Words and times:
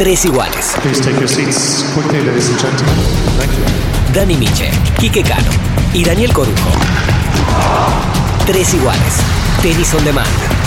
Tres 0.00 0.24
iguales. 0.24 0.76
Dani 4.14 4.34
Miche, 4.34 4.70
Quique 4.98 5.22
Cano 5.22 5.50
y 5.92 6.02
Daniel 6.02 6.32
Corujo. 6.32 6.70
Tres 8.46 8.72
iguales. 8.72 9.16
Tenis 9.60 9.92
on 9.92 10.02
demand. 10.02 10.59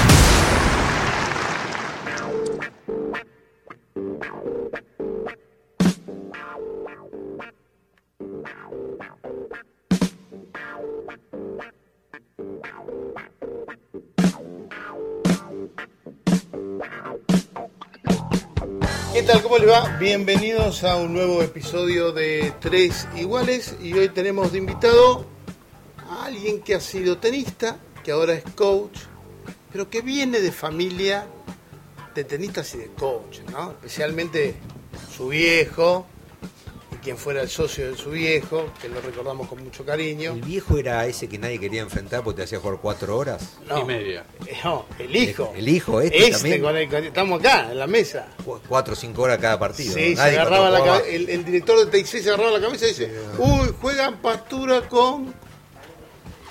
¿Cómo 19.53 19.65
les 19.65 19.71
va? 19.71 19.97
Bienvenidos 19.99 20.83
a 20.83 20.95
un 20.95 21.13
nuevo 21.13 21.43
episodio 21.43 22.11
de 22.11 22.55
Tres 22.59 23.07
Iguales 23.15 23.75
y 23.83 23.93
hoy 23.93 24.09
tenemos 24.09 24.51
de 24.51 24.57
invitado 24.57 25.27
a 26.09 26.25
alguien 26.25 26.63
que 26.63 26.73
ha 26.73 26.79
sido 26.79 27.19
tenista, 27.19 27.77
que 28.03 28.11
ahora 28.11 28.33
es 28.33 28.43
coach, 28.55 28.97
pero 29.71 29.91
que 29.91 30.01
viene 30.01 30.39
de 30.39 30.51
familia 30.51 31.27
de 32.15 32.23
tenistas 32.23 32.73
y 32.73 32.79
de 32.79 32.87
coach, 32.87 33.41
¿no? 33.51 33.73
Especialmente 33.73 34.55
su 35.15 35.27
viejo 35.27 36.07
quien 37.03 37.17
fuera 37.17 37.41
el 37.41 37.49
socio 37.49 37.91
de 37.91 37.97
su 37.97 38.11
viejo, 38.11 38.71
que 38.81 38.87
lo 38.89 39.01
recordamos 39.01 39.47
con 39.47 39.63
mucho 39.63 39.85
cariño. 39.85 40.31
¿El 40.33 40.41
viejo 40.41 40.77
era 40.77 41.05
ese 41.05 41.27
que 41.27 41.37
nadie 41.37 41.59
quería 41.59 41.81
enfrentar 41.81 42.23
porque 42.23 42.37
te 42.37 42.43
hacía 42.43 42.59
jugar 42.59 42.79
cuatro 42.81 43.17
horas? 43.17 43.57
No, 43.67 43.79
y 43.79 43.83
media. 43.85 44.25
eh, 44.47 44.57
No, 44.63 44.85
el 44.99 45.15
hijo. 45.15 45.53
El 45.55 45.67
hijo, 45.67 46.01
este 46.01 46.31
también. 46.31 46.61
con 46.61 46.77
el 46.77 46.89
que 46.89 47.07
estamos 47.07 47.39
acá, 47.39 47.71
en 47.71 47.79
la 47.79 47.87
mesa. 47.87 48.27
Cu- 48.45 48.59
Cuatro 48.67 48.93
o 48.93 48.95
cinco 48.95 49.23
horas 49.23 49.37
cada 49.39 49.59
partido. 49.59 49.93
Sí, 49.93 50.15
¿no? 50.15 50.21
se 50.23 50.29
agarraba 50.29 50.69
la 50.69 50.79
jugaba- 50.79 50.99
cabe- 50.99 51.15
el, 51.15 51.29
el 51.29 51.45
director 51.45 51.85
de 51.85 51.91
TIC 51.91 52.05
se 52.05 52.29
agarraba 52.29 52.51
la 52.51 52.61
cabeza 52.61 52.85
y 52.85 52.89
dice, 52.89 53.11
uy, 53.37 53.73
juegan 53.81 54.17
pastura 54.21 54.87
con 54.87 55.33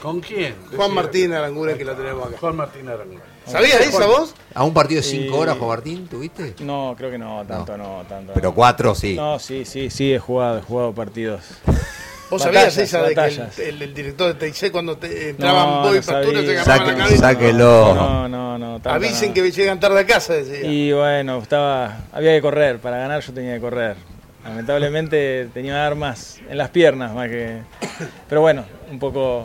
¿Con 0.02 0.20
quién? 0.20 0.56
Juan. 0.76 0.92
Martín 0.94 1.32
Aranguren 1.32 1.78
que 1.78 1.84
lo 1.84 1.94
tenemos 1.96 2.26
acá. 2.28 2.36
Juan 2.38 2.56
Martín 2.56 2.88
Aranguren. 2.88 3.31
¿Sabías 3.46 3.80
esa 3.80 4.06
voz? 4.06 4.34
¿A 4.54 4.64
un 4.64 4.72
partido 4.74 5.00
de 5.02 5.06
cinco 5.08 5.36
Y- 5.36 5.38
horas, 5.40 5.56
Juan 5.58 5.68
Martín, 5.70 6.06
tuviste? 6.08 6.54
No, 6.60 6.94
creo 6.96 7.10
que 7.10 7.18
no, 7.18 7.44
tanto 7.46 7.76
no, 7.76 8.02
tanto. 8.08 8.32
Pero 8.34 8.50
no. 8.50 8.54
cuatro 8.54 8.94
sí. 8.94 9.14
No, 9.14 9.38
sí, 9.38 9.64
sí, 9.64 9.90
sí, 9.90 10.12
he 10.14 10.18
jugado, 10.18 10.58
he 10.58 10.62
jugado 10.62 10.92
partidos. 10.94 11.40
¿Vos 12.30 12.40
Batallas, 12.46 12.72
sabías 12.72 12.88
esa 12.88 12.98
de 12.98 13.04
que 13.04 13.10
el, 13.10 13.16
batallas. 13.16 13.58
el- 13.58 13.82
el 13.82 13.94
director 13.94 14.34
de 14.34 14.50
TIC 14.50 14.70
cuando 14.72 14.96
te, 14.96 15.30
entraban 15.30 15.66
No, 15.68 15.82
Boy 15.82 15.98
y 15.98 16.00
no 16.00 16.06
pastura 16.06 16.40
se 16.42 16.58
agarraban 16.58 16.86
la 16.98 17.04
cabeza? 17.04 17.20
sáquelo. 17.20 17.94
No, 17.94 18.28
no, 18.28 18.58
no. 18.58 18.72
tanto 18.80 18.90
Avisen 18.90 19.28
no. 19.28 19.34
que 19.34 19.50
llegan 19.50 19.78
tarde 19.80 20.00
a 20.00 20.06
casa, 20.06 20.32
decía. 20.34 20.62
Y 20.66 20.92
bueno, 20.92 21.38
estaba, 21.42 21.98
había 22.10 22.32
que 22.32 22.40
correr, 22.40 22.78
para 22.78 22.96
ganar 22.96 23.20
yo 23.22 23.34
tenía 23.34 23.54
que 23.56 23.60
correr. 23.60 23.96
Lamentablemente 24.44 25.48
tenía 25.52 25.86
armas 25.86 26.38
en 26.48 26.56
las 26.56 26.70
piernas 26.70 27.12
más 27.14 27.28
que... 27.28 27.58
Pero 28.30 28.40
bueno, 28.40 28.64
un 28.90 28.98
poco, 28.98 29.44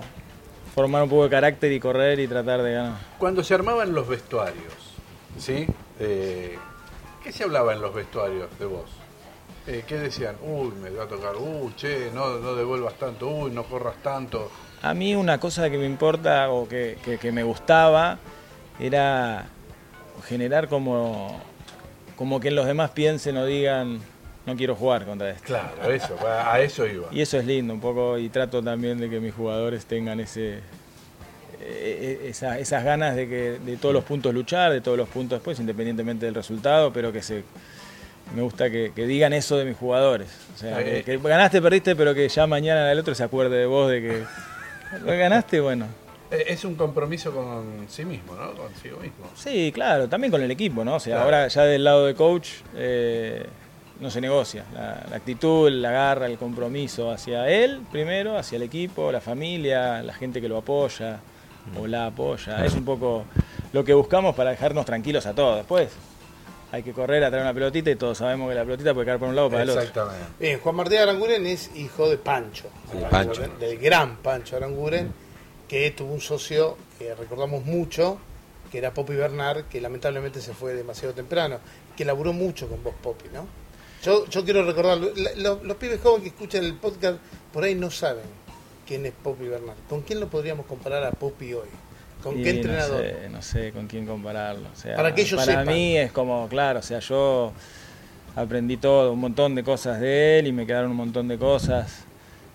formar 0.78 1.02
un 1.02 1.09
poco 1.09 1.23
de 1.23 1.30
carácter 1.31 1.72
y 1.72 1.80
correr 1.80 2.20
y 2.20 2.28
tratar 2.28 2.61
de 2.61 2.72
ganar. 2.73 2.97
Cuando 3.17 3.44
se 3.44 3.56
armaban 3.56 3.95
los 3.95 4.08
vestuarios, 4.08 4.75
¿sí? 5.39 5.66
Eh, 6.00 6.56
¿Qué 7.23 7.31
se 7.31 7.45
hablaba 7.45 7.73
en 7.73 7.81
los 7.81 7.95
vestuarios 7.95 8.47
de 8.59 8.66
vos? 8.67 8.86
Eh, 9.66 9.83
¿Qué 9.88 9.95
decían? 9.98 10.36
Uy, 10.44 10.70
me 10.80 10.92
va 10.92 11.05
a 11.05 11.08
tocar, 11.08 11.36
uy, 11.36 11.73
che, 11.75 12.11
no, 12.14 12.38
no 12.38 12.53
devuelvas 12.53 12.94
tanto, 12.94 13.28
uy, 13.28 13.50
no 13.50 13.64
corras 13.64 13.95
tanto. 14.03 14.52
A 14.83 14.94
mí 14.94 15.16
una 15.16 15.39
cosa 15.39 15.67
que 15.72 15.80
me 15.80 15.88
importa 15.88 16.52
o 16.52 16.67
que, 16.70 17.00
que- 17.03 17.17
que 17.17 17.31
me 17.31 17.42
gustaba 17.42 18.20
era 18.80 19.48
generar 20.28 20.67
como, 20.70 21.42
como 22.16 22.39
que 22.39 22.52
los 22.52 22.67
demás 22.67 22.92
piensen 22.92 23.36
o 23.38 23.45
digan, 23.48 24.00
no 24.47 24.55
quiero 24.55 24.75
jugar 24.75 25.05
contra 25.05 25.29
este. 25.29 25.45
Claro, 25.45 25.91
eso, 25.91 26.17
a 26.27 26.59
eso 26.61 26.87
iba. 26.87 27.07
Y 27.11 27.21
eso 27.21 27.37
es 27.37 27.45
lindo 27.45 27.73
un 27.73 27.81
poco 27.81 28.17
y 28.17 28.29
trato 28.29 28.63
también 28.63 28.97
de 28.99 29.09
que 29.09 29.19
mis 29.19 29.33
jugadores 29.33 29.85
tengan 29.85 30.19
ese 30.19 30.55
eh, 30.55 30.61
eh, 31.61 32.30
esa- 32.30 32.57
esas 32.59 32.83
ganas 32.83 33.15
de 33.15 33.27
que 33.27 33.59
de 33.63 33.77
todos 33.77 33.93
los 33.93 34.03
puntos 34.03 34.33
luchar, 34.33 34.71
de 34.71 34.80
todos 34.81 34.97
los 34.97 35.09
puntos 35.09 35.37
después, 35.39 35.59
independientemente 35.59 36.25
del 36.25 36.33
resultado, 36.36 36.93
pero 36.93 37.11
que 37.11 37.21
se 37.21 37.43
me 38.36 38.41
gusta 38.41 38.69
que, 38.69 38.91
que 38.95 39.05
digan 39.05 39.33
eso 39.33 39.57
de 39.57 39.65
mis 39.65 39.75
jugadores. 39.77 40.27
O 40.55 40.57
sea, 40.57 40.83
que, 40.83 41.03
que 41.03 41.17
ganaste, 41.17 41.61
perdiste, 41.61 41.95
pero 41.95 42.13
que 42.13 42.27
ya 42.30 42.47
mañana 42.47 42.91
el 42.91 42.99
otro 42.99 43.13
se 43.15 43.23
acuerde 43.23 43.57
de 43.57 43.65
vos 43.65 43.89
de 43.91 44.02
que 44.02 44.23
ganaste, 45.17 45.59
bueno. 45.59 45.87
Eh, 46.31 46.45
Es 46.47 46.63
un 46.65 46.75
compromiso 46.75 47.33
con 47.33 47.86
sí 47.89 48.05
mismo, 48.05 48.36
¿no? 48.36 48.52
Consigo 48.53 48.99
mismo. 48.99 49.30
Sí, 49.36 49.71
claro, 49.73 50.07
también 50.07 50.31
con 50.31 50.41
el 50.41 50.52
equipo, 50.52 50.83
¿no? 50.86 50.95
O 50.95 50.99
sea, 50.99 51.15
Claro. 51.15 51.25
ahora 51.25 51.47
ya 51.47 51.63
del 51.63 51.83
lado 51.83 52.05
de 52.05 52.15
coach 52.15 52.49
eh, 52.75 53.45
no 53.99 54.09
se 54.09 54.21
negocia. 54.21 54.63
La, 54.73 55.05
la 55.09 55.15
actitud, 55.15 55.69
la 55.71 55.91
garra, 55.91 56.25
el 56.27 56.37
compromiso 56.37 57.11
hacia 57.11 57.47
él 57.49 57.81
primero, 57.91 58.37
hacia 58.37 58.58
el 58.58 58.63
equipo, 58.63 59.11
la 59.11 59.21
familia, 59.21 60.02
la 60.03 60.13
gente 60.13 60.39
que 60.41 60.47
lo 60.49 60.58
apoya 60.58 61.19
o 61.80 61.87
la 61.87 62.07
apoya. 62.07 62.65
Es 62.65 62.73
un 62.73 62.86
poco 62.86 63.25
lo 63.73 63.83
que 63.83 63.93
buscamos 63.93 64.36
para 64.36 64.52
dejarnos 64.52 64.86
tranquilos 64.86 65.25
a 65.25 65.33
todos. 65.33 65.57
Después 65.57 65.89
hay 66.71 66.83
que 66.83 66.91
correr 66.93 67.23
a 67.23 67.30
traer 67.30 67.43
una 67.43 67.53
pelotita 67.53 67.89
y 67.89 67.95
todos 67.95 68.17
sabemos 68.17 68.49
que 68.49 68.55
la 68.55 68.63
pelotita 68.63 68.93
puede 68.93 69.05
caer 69.05 69.19
por 69.19 69.30
un 69.30 69.36
lado 69.36 69.47
o 69.47 69.52
para 69.52 69.63
el 69.63 69.69
otro. 69.69 69.81
Exactamente. 69.81 70.25
Bien, 70.39 70.59
Juan 70.59 70.75
Martín 70.75 70.97
Aranguren 70.99 71.45
es 71.47 71.71
hijo 71.75 72.09
de 72.09 72.17
Pancho, 72.17 72.65
Sí, 72.91 72.97
Aranguren, 73.03 73.49
Pancho. 73.52 73.65
del 73.65 73.77
gran 73.80 74.17
Pancho 74.17 74.57
Aranguren, 74.57 75.11
que 75.67 75.91
tuvo 75.91 76.13
un 76.13 76.21
socio 76.21 76.77
que 76.99 77.13
recordamos 77.15 77.63
mucho, 77.65 78.17
que 78.71 78.77
era 78.80 78.93
Popi 78.93 79.13
Bernard, 79.13 79.63
que 79.65 79.80
lamentablemente 79.81 80.41
se 80.41 80.53
fue 80.53 80.73
demasiado 80.73 81.13
temprano, 81.13 81.59
que 81.95 82.03
laburó 82.05 82.33
mucho 82.33 82.67
con 82.67 82.83
vos, 82.83 82.93
Popi, 83.02 83.30
¿no? 83.33 83.45
Yo, 84.03 84.25
yo 84.27 84.43
quiero 84.45 84.63
recordarlo, 84.65 85.11
la- 85.15 85.31
lo- 85.35 85.63
los 85.63 85.77
pibes 85.77 85.99
jóvenes 86.02 86.23
que 86.23 86.30
escuchan 86.30 86.63
el 86.63 86.73
podcast 86.75 87.17
por 87.53 87.63
ahí 87.63 87.75
no 87.75 87.89
saben 87.91 88.23
quién 88.87 89.05
es 89.05 89.13
Popi 89.23 89.45
Bernard. 89.47 89.75
¿Con 89.89 90.02
quién 90.02 90.19
lo 90.19 90.27
podríamos 90.27 90.65
comparar 90.65 91.03
a 91.03 91.11
Popi 91.11 91.53
hoy? 91.53 91.67
¿Con 92.23 92.39
Y 92.39 92.43
qué 92.43 92.49
entrenador? 92.52 93.02
No 93.03 93.09
sé, 93.21 93.30
no 93.30 93.41
sé 93.41 93.71
con 93.71 93.87
quién 93.87 94.05
compararlo. 94.05 94.67
O 94.73 94.80
sea, 94.80 94.95
Para 94.95 95.13
que 95.13 95.21
ellos 95.21 95.39
para 95.39 95.59
sepan. 95.59 95.67
mí 95.67 95.97
es 95.97 96.11
como, 96.11 96.47
claro, 96.47 96.80
o 96.80 96.83
sea, 96.83 96.99
yo 96.99 97.52
aprendí 98.36 98.77
todo, 98.77 99.13
un 99.13 99.19
montón 99.19 99.55
de 99.55 99.63
cosas 99.63 99.99
de 99.99 100.39
él 100.39 100.47
y 100.47 100.52
me 100.52 100.65
quedaron 100.65 100.91
un 100.91 100.97
montón 100.97 101.27
de 101.27 101.37
cosas. 101.37 102.03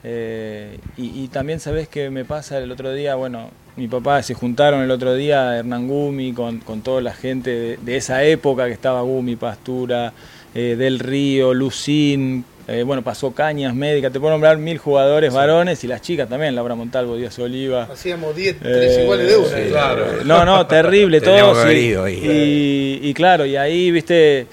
Eh, 0.05 0.79
y, 0.97 1.23
y 1.25 1.29
también 1.29 1.61
sabes 1.61 1.87
que 1.89 2.11
me 2.11 2.25
pasa 2.25 2.59
el 2.59 2.71
otro 2.73 2.93
día, 2.93 3.15
bueno, 3.15 3.51
mi 3.77 3.87
papá 3.89 4.21
se 4.23 4.35
juntaron 4.35 4.81
el 4.83 4.91
otro 4.91 5.15
día, 5.15 5.57
Hernán 5.59 5.87
Gumi, 5.87 6.33
con, 6.33 6.59
con 6.59 6.83
toda 6.83 7.01
la 7.01 7.13
gente 7.15 7.51
de, 7.51 7.77
de 7.77 7.97
esa 7.97 8.25
época 8.25 8.67
que 8.67 8.73
estaba 8.73 9.01
Gumi, 9.03 9.37
Pastura, 9.37 10.13
eh, 10.55 10.77
Del 10.77 10.99
Río, 10.99 11.55
Lucín, 11.55 12.45
eh, 12.69 12.83
bueno, 12.85 13.03
pasó 13.03 13.33
Cañas, 13.33 13.75
Médica, 13.75 14.11
te 14.11 14.21
puedo 14.21 14.33
nombrar 14.33 14.57
mil 14.59 14.79
jugadores 14.79 15.33
varones 15.33 15.83
y 15.83 15.89
las 15.89 16.01
chicas 16.01 16.29
también, 16.29 16.55
Laura 16.55 16.75
Montalvo, 16.75 17.17
Díaz 17.17 17.39
Oliva. 17.39 17.89
Hacíamos 17.93 18.37
10, 18.37 18.59
3 18.61 18.97
Eh, 18.99 19.03
iguales 19.03 19.27
de 19.29 19.37
una. 19.37 19.49
sí, 19.49 19.63
Claro. 19.71 20.07
No, 20.25 20.45
no, 20.45 20.67
terrible 20.67 21.21
todo. 21.23 21.63
ahí. 21.65 23.01
Y, 23.03 23.09
y 23.09 23.15
claro, 23.15 23.45
y 23.47 23.57
ahí, 23.57 23.91
viste, 23.91 24.47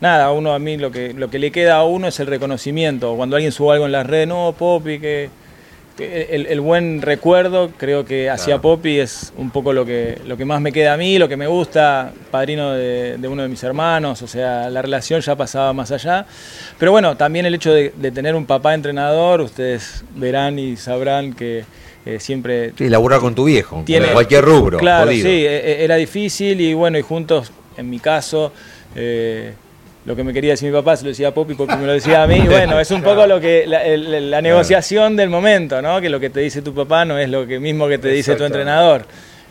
nada, 0.00 0.32
uno 0.32 0.52
a 0.52 0.58
mí 0.58 0.76
lo 0.76 0.90
que, 0.90 1.12
lo 1.14 1.30
que 1.30 1.38
le 1.38 1.52
queda 1.52 1.76
a 1.76 1.84
uno 1.84 2.08
es 2.08 2.18
el 2.18 2.26
reconocimiento. 2.26 3.14
Cuando 3.16 3.36
alguien 3.36 3.52
sube 3.52 3.72
algo 3.74 3.86
en 3.86 3.92
las 3.92 4.06
redes, 4.06 4.26
no, 4.28 4.54
Popi, 4.58 4.98
que 4.98 5.30
el, 5.98 6.46
el 6.46 6.60
buen 6.60 7.02
recuerdo, 7.02 7.70
creo 7.76 8.04
que 8.04 8.28
hacia 8.28 8.60
Popi 8.60 8.98
es 8.98 9.32
un 9.36 9.50
poco 9.50 9.72
lo 9.72 9.84
que, 9.86 10.18
lo 10.26 10.36
que 10.36 10.44
más 10.44 10.60
me 10.60 10.72
queda 10.72 10.94
a 10.94 10.96
mí, 10.96 11.18
lo 11.18 11.28
que 11.28 11.36
me 11.36 11.46
gusta, 11.46 12.12
padrino 12.30 12.72
de, 12.72 13.16
de 13.18 13.28
uno 13.28 13.42
de 13.42 13.48
mis 13.48 13.62
hermanos, 13.62 14.20
o 14.22 14.26
sea, 14.26 14.68
la 14.70 14.82
relación 14.82 15.20
ya 15.20 15.36
pasaba 15.36 15.72
más 15.72 15.92
allá. 15.92 16.26
Pero 16.78 16.90
bueno, 16.90 17.16
también 17.16 17.46
el 17.46 17.54
hecho 17.54 17.72
de, 17.72 17.92
de 17.96 18.10
tener 18.10 18.34
un 18.34 18.44
papá 18.46 18.74
entrenador, 18.74 19.40
ustedes 19.40 20.04
verán 20.16 20.58
y 20.58 20.76
sabrán 20.76 21.32
que 21.32 21.64
eh, 22.06 22.18
siempre 22.20 22.72
Sí, 22.76 22.88
laburar 22.88 23.20
con 23.20 23.34
tu 23.34 23.44
viejo. 23.44 23.82
tiene 23.86 24.06
en 24.08 24.12
cualquier 24.14 24.44
rubro. 24.44 24.78
Claro, 24.78 25.06
jodido. 25.06 25.28
sí, 25.28 25.46
e- 25.46 25.70
e- 25.80 25.84
era 25.84 25.94
difícil 25.96 26.60
y 26.60 26.74
bueno, 26.74 26.98
y 26.98 27.02
juntos, 27.02 27.52
en 27.76 27.88
mi 27.88 27.98
caso, 28.00 28.52
eh, 28.96 29.54
lo 30.06 30.14
que 30.14 30.22
me 30.24 30.32
quería 30.32 30.50
decir 30.52 30.70
mi 30.70 30.76
papá 30.76 30.96
se 30.96 31.04
lo 31.04 31.08
decía 31.10 31.28
a 31.28 31.34
Popi, 31.34 31.54
Popi 31.54 31.76
me 31.76 31.86
lo 31.86 31.92
decía 31.92 32.22
a 32.22 32.26
mí. 32.26 32.36
y 32.36 32.40
Bueno, 32.46 32.78
es 32.78 32.90
un 32.90 33.02
poco 33.02 33.26
lo 33.26 33.40
que 33.40 33.64
la, 33.66 33.84
el- 33.84 34.30
la 34.30 34.42
negociación 34.42 35.16
del 35.16 35.30
momento, 35.30 35.80
¿no? 35.80 36.00
Que 36.00 36.10
lo 36.10 36.20
que 36.20 36.30
te 36.30 36.40
dice 36.40 36.60
tu 36.62 36.74
papá 36.74 37.04
no 37.04 37.18
es 37.18 37.28
lo 37.30 37.46
que 37.46 37.58
mismo 37.58 37.88
que 37.88 37.98
te 37.98 38.08
dice 38.08 38.36
tu 38.36 38.44
entrenador. 38.44 39.06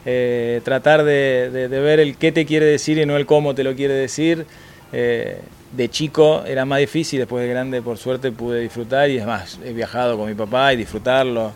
Eh, 0.06 0.62
tratar 0.64 1.04
de, 1.04 1.50
de- 1.52 1.70
de 1.70 1.80
ver 1.80 2.00
el 2.00 2.18
qué 2.18 2.32
te 2.32 2.46
quiere 2.46 2.66
decir 2.66 2.98
y 2.98 3.06
no 3.06 3.16
el 3.18 3.26
cómo 3.26 3.56
te 3.56 3.64
lo 3.64 3.74
quiere 3.76 3.94
decir. 3.94 4.46
Eh, 4.92 5.40
de 5.72 5.90
chico 5.90 6.44
era 6.46 6.66
más 6.66 6.78
difícil, 6.80 7.18
después 7.18 7.44
de 7.44 7.50
grande 7.50 7.82
por 7.82 7.98
suerte 7.98 8.32
pude 8.32 8.60
disfrutar 8.60 9.10
y 9.10 9.18
es 9.18 9.26
más, 9.26 9.58
he 9.66 9.74
viajado 9.74 10.18
con 10.20 10.28
mi 10.30 10.36
papá 10.36 10.72
y 10.72 10.76
disfrutarlo. 10.78 11.52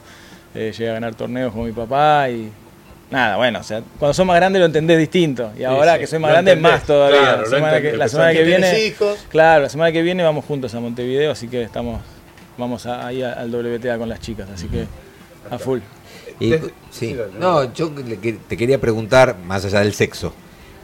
Eh, 0.55 0.71
llegué 0.75 0.89
a 0.89 0.93
ganar 0.93 1.13
torneos 1.13 1.53
con 1.53 1.65
mi 1.65 1.71
papá 1.71 2.27
y 2.31 2.49
nada, 3.11 3.37
bueno, 3.37 3.59
o 3.59 3.63
sea, 3.63 3.81
cuando 3.99 4.13
sos 4.13 4.25
más 4.25 4.35
grande 4.35 4.59
lo 4.59 4.65
entendés 4.65 4.97
distinto 4.97 5.51
y 5.57 5.63
ahora 5.63 5.93
sí, 5.95 5.99
que 6.01 6.07
soy 6.07 6.19
más 6.19 6.29
lo 6.29 6.33
grande 6.35 6.51
entendés, 6.51 6.71
más 6.73 6.83
todavía. 6.85 7.19
claro, 7.19 7.41
la 7.41 7.47
semana 7.49 7.81
que, 7.81 7.97
la 7.97 8.07
semana 8.09 8.31
que 8.31 8.37
que 8.39 8.43
viene, 8.43 8.85
hijos. 8.85 9.19
claro, 9.29 9.63
la 9.63 9.69
semana 9.69 9.91
que 9.91 10.01
viene 10.01 10.23
vamos 10.23 10.45
juntos 10.45 10.73
a 10.75 10.79
Montevideo, 10.79 11.31
así 11.31 11.47
que 11.47 11.63
estamos, 11.63 12.01
vamos 12.57 12.85
a- 12.85 13.07
ahí 13.07 13.21
al 13.23 13.49
WTA 13.53 13.97
con 13.97 14.09
las 14.09 14.19
chicas, 14.19 14.49
así 14.53 14.67
que 14.67 14.85
a 15.49 15.57
full. 15.57 15.79
Y- 16.39 16.53
sí. 16.91 17.15
No, 17.39 17.73
yo 17.73 17.91
te 18.47 18.57
quería 18.57 18.79
preguntar, 18.79 19.37
más 19.45 19.65
allá 19.65 19.79
del 19.79 19.93
sexo, 19.93 20.33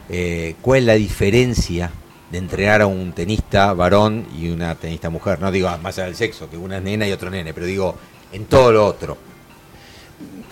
eh, 0.10 0.56
¿cuál 0.62 0.80
es 0.80 0.86
la 0.86 0.94
diferencia 0.94 1.92
de 2.32 2.40
entrenar 2.40 2.82
a 2.82 2.88
un 2.88 3.14
tenista 3.14 3.72
varón 3.74 4.26
y 4.36 4.50
una 4.50 4.74
tenista 4.74 5.12
mujer. 5.12 5.40
No 5.40 5.52
digo 5.52 5.70
más 5.84 6.00
allá 6.00 6.08
del 6.08 6.16
sexo, 6.16 6.50
que 6.50 6.58
una 6.58 6.78
es 6.78 6.84
nena 6.84 7.08
y 7.08 7.12
otro 7.12 7.30
nene, 7.30 7.54
pero 7.54 7.68
digo 7.68 7.96
en 8.32 8.46
todo 8.46 8.72
lo 8.72 8.88
otro. 8.88 9.16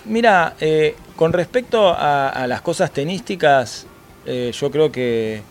Mira, 0.04 0.54
eh, 0.60 0.94
con 1.16 1.32
respecto 1.32 1.94
a, 1.96 2.46
las 2.46 2.62
cosas 2.62 2.92
tenísticas, 2.92 3.86
eh, 4.26 4.52
yo 4.54 4.70
creo 4.70 4.90
que 4.90 5.42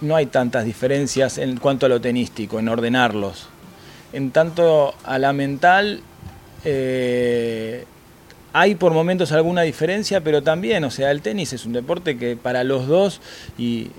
no 0.00 0.16
hay 0.16 0.26
tantas 0.26 0.64
diferencias 0.64 1.38
en 1.38 1.58
cuanto 1.58 1.86
a 1.86 1.88
lo 1.88 2.00
tenístico, 2.00 2.58
en 2.58 2.68
ordenarlos. 2.68 3.48
En 4.12 4.30
tanto 4.30 4.94
a 5.04 5.18
la 5.18 5.32
mental, 5.32 6.00
eh, 6.64 7.84
hay 8.52 8.74
por 8.74 8.92
momentos 8.92 9.32
alguna 9.32 9.62
diferencia, 9.62 10.22
pero 10.22 10.42
también, 10.42 10.82
o 10.84 10.90
sea, 10.90 11.10
el 11.10 11.22
tenis 11.22 11.52
es 11.52 11.66
un 11.66 11.72
deporte 11.72 12.18
que 12.18 12.36
para 12.36 12.64
los 12.64 12.86
dos 12.86 13.20
y 13.58 13.90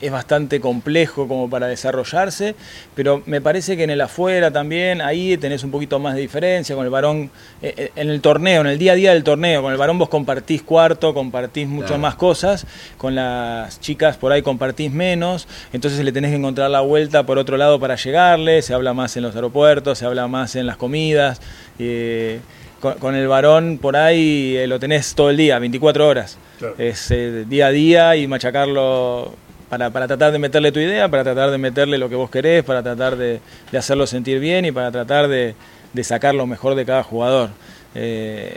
es 0.00 0.12
bastante 0.12 0.60
complejo 0.60 1.26
como 1.26 1.48
para 1.48 1.66
desarrollarse, 1.66 2.54
pero 2.94 3.22
me 3.26 3.40
parece 3.40 3.76
que 3.76 3.84
en 3.84 3.90
el 3.90 4.00
afuera 4.00 4.50
también, 4.50 5.00
ahí 5.00 5.36
tenés 5.38 5.64
un 5.64 5.70
poquito 5.70 5.98
más 5.98 6.14
de 6.14 6.20
diferencia 6.20 6.74
con 6.76 6.84
el 6.84 6.90
varón, 6.90 7.30
eh, 7.62 7.74
eh, 7.76 7.92
en 7.96 8.10
el 8.10 8.20
torneo, 8.20 8.60
en 8.60 8.66
el 8.66 8.78
día 8.78 8.92
a 8.92 8.94
día 8.94 9.12
del 9.14 9.24
torneo, 9.24 9.62
con 9.62 9.72
el 9.72 9.78
varón 9.78 9.98
vos 9.98 10.08
compartís 10.08 10.62
cuarto, 10.62 11.14
compartís 11.14 11.66
muchas 11.66 11.88
Claro. 11.90 12.02
más 12.02 12.14
cosas, 12.16 12.66
con 12.98 13.14
las 13.14 13.80
chicas 13.80 14.16
por 14.16 14.32
ahí 14.32 14.42
compartís 14.42 14.92
menos, 14.92 15.48
entonces 15.72 16.04
le 16.04 16.12
tenés 16.12 16.30
que 16.30 16.36
encontrar 16.36 16.70
la 16.70 16.80
vuelta 16.80 17.24
por 17.24 17.38
otro 17.38 17.56
lado 17.56 17.80
para 17.80 17.96
llegarle, 17.96 18.62
se 18.62 18.74
habla 18.74 18.92
más 18.92 19.16
en 19.16 19.22
los 19.22 19.34
aeropuertos, 19.34 19.98
se 19.98 20.04
habla 20.04 20.28
más 20.28 20.56
en 20.56 20.66
las 20.66 20.76
comidas, 20.76 21.40
eh, 21.78 22.40
con, 22.80 22.94
con 22.94 23.14
el 23.14 23.28
varón 23.28 23.78
por 23.80 23.96
ahí 23.96 24.56
eh, 24.56 24.66
lo 24.66 24.78
tenés 24.78 25.14
todo 25.14 25.30
el 25.30 25.36
día, 25.36 25.58
24 25.58 26.06
horas. 26.06 26.38
Claro. 26.58 26.74
Es 26.78 27.10
eh, 27.10 27.44
día 27.48 27.66
a 27.66 27.70
día 27.70 28.16
y 28.16 28.26
machacarlo 28.26 29.34
para, 29.70 29.88
para 29.90 30.06
tratar 30.06 30.32
de 30.32 30.38
meterle 30.38 30.72
tu 30.72 30.80
idea, 30.80 31.08
para 31.08 31.24
tratar 31.24 31.50
de 31.50 31.56
meterle 31.58 31.96
lo 31.96 32.08
que 32.10 32.16
vos 32.16 32.28
querés, 32.28 32.62
para 32.64 32.82
tratar 32.82 33.16
de, 33.16 33.40
de 33.72 33.78
hacerlo 33.78 34.06
sentir 34.06 34.38
bien 34.40 34.64
y 34.66 34.72
para 34.72 34.90
tratar 34.90 35.28
de, 35.28 35.54
de 35.92 36.04
sacar 36.04 36.34
lo 36.34 36.46
mejor 36.46 36.74
de 36.74 36.84
cada 36.84 37.02
jugador. 37.02 37.50
Eh, 37.94 38.56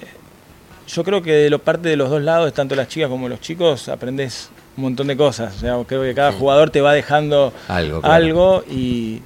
yo 0.88 1.04
creo 1.04 1.22
que 1.22 1.32
de 1.34 1.50
lo 1.50 1.60
parte 1.60 1.88
de 1.88 1.96
los 1.96 2.10
dos 2.10 2.22
lados, 2.22 2.52
tanto 2.54 2.76
las 2.76 2.90
chicas 2.90 3.10
como 3.10 3.30
los 3.30 3.40
chicos, 3.40 3.88
aprendes 3.88 4.50
un 4.76 4.84
montón 4.84 5.08
de 5.08 5.16
cosas. 5.16 5.56
O 5.56 5.60
sea, 5.60 5.78
creo 5.88 6.02
que 6.02 6.14
cada 6.14 6.34
jugador 6.34 6.72
te 6.72 6.82
va 6.82 6.94
dejando 6.94 7.54
Algo, 7.68 8.02
claro. 8.02 8.14
algo 8.16 8.64
y, 8.70 9.22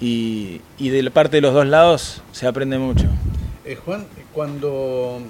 y, 0.00 0.60
y 0.78 0.88
de 0.90 1.02
la 1.02 1.10
parte 1.10 1.38
de 1.38 1.40
los 1.40 1.52
dos 1.54 1.66
lados 1.66 2.22
se 2.32 2.46
aprende 2.46 2.78
mucho. 2.78 3.06
Eh, 3.64 3.76
Juan, 3.84 4.06
cuando, 4.32 5.20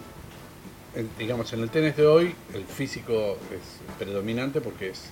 digamos, 1.18 1.52
en 1.52 1.60
el 1.60 1.70
tenis 1.70 1.96
de 1.96 2.06
hoy, 2.06 2.34
el 2.54 2.64
físico 2.64 3.38
es 3.52 3.80
predominante 3.98 4.60
porque 4.60 4.90
es 4.90 5.04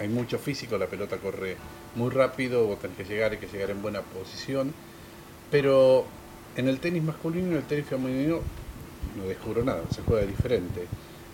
hay 0.00 0.08
mucho 0.08 0.38
físico, 0.38 0.78
la 0.78 0.86
pelota 0.86 1.16
corre 1.18 1.56
muy 1.94 2.10
rápido, 2.10 2.66
vos 2.66 2.78
tenés 2.78 2.96
que 2.96 3.04
llegar, 3.04 3.32
hay 3.32 3.38
que 3.38 3.46
llegar 3.46 3.70
en 3.70 3.82
buena 3.82 4.00
posición, 4.00 4.72
pero 5.50 6.04
en 6.56 6.68
el 6.68 6.80
tenis 6.80 7.02
masculino 7.02 7.48
y 7.48 7.50
en 7.52 7.56
el 7.56 7.62
tenis 7.64 7.86
femenino 7.86 8.40
no 9.16 9.28
descubro 9.28 9.64
nada, 9.64 9.82
se 9.94 10.02
juega 10.02 10.26
diferente. 10.26 10.86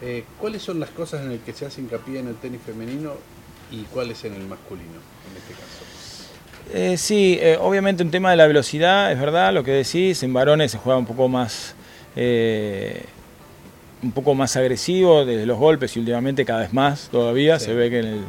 Eh, 0.03 0.25
¿Cuáles 0.41 0.63
son 0.63 0.81
las 0.81 0.91
cosas 0.91 1.23
en 1.23 1.33
las 1.33 1.41
que 1.41 1.53
se 1.53 1.67
hace 1.67 1.81
hincapié 1.81 2.21
en 2.21 2.29
el 2.29 2.37
tenis 2.37 2.61
femenino 2.65 3.13
y 3.71 3.83
cuáles 3.85 4.25
en 4.25 4.35
el 4.35 4.47
masculino, 4.47 5.01
en 5.31 5.37
este 5.37 5.55
caso? 5.55 5.85
Eh, 6.73 6.97
sí, 6.97 7.39
eh, 7.41 7.59
obviamente 7.61 8.03
un 8.03 8.11
tema 8.11 8.31
de 8.31 8.37
la 8.37 8.47
velocidad, 8.47 9.13
es 9.13 9.21
verdad 9.21 9.53
lo 9.53 9.63
que 9.63 9.71
decís, 9.73 10.23
en 10.23 10.33
varones 10.33 10.73
se 10.73 10.79
juega 10.79 10.99
un 10.99 11.07
poco 11.07 11.29
más 11.29 11.75
un 14.05 14.13
poco 14.13 14.35
más 14.35 14.55
agresivo 14.57 15.25
desde 15.25 15.47
los 15.47 15.59
golpes 15.59 15.97
y 15.97 16.01
últimamente 16.01 16.45
cada 16.45 16.61
vez 16.61 16.73
más 16.73 17.09
todavía, 17.11 17.59
Sí. 17.59 17.67
se 17.67 17.75
ve 17.75 17.91
que 17.91 17.99
en 18.01 18.07
el, 18.07 18.25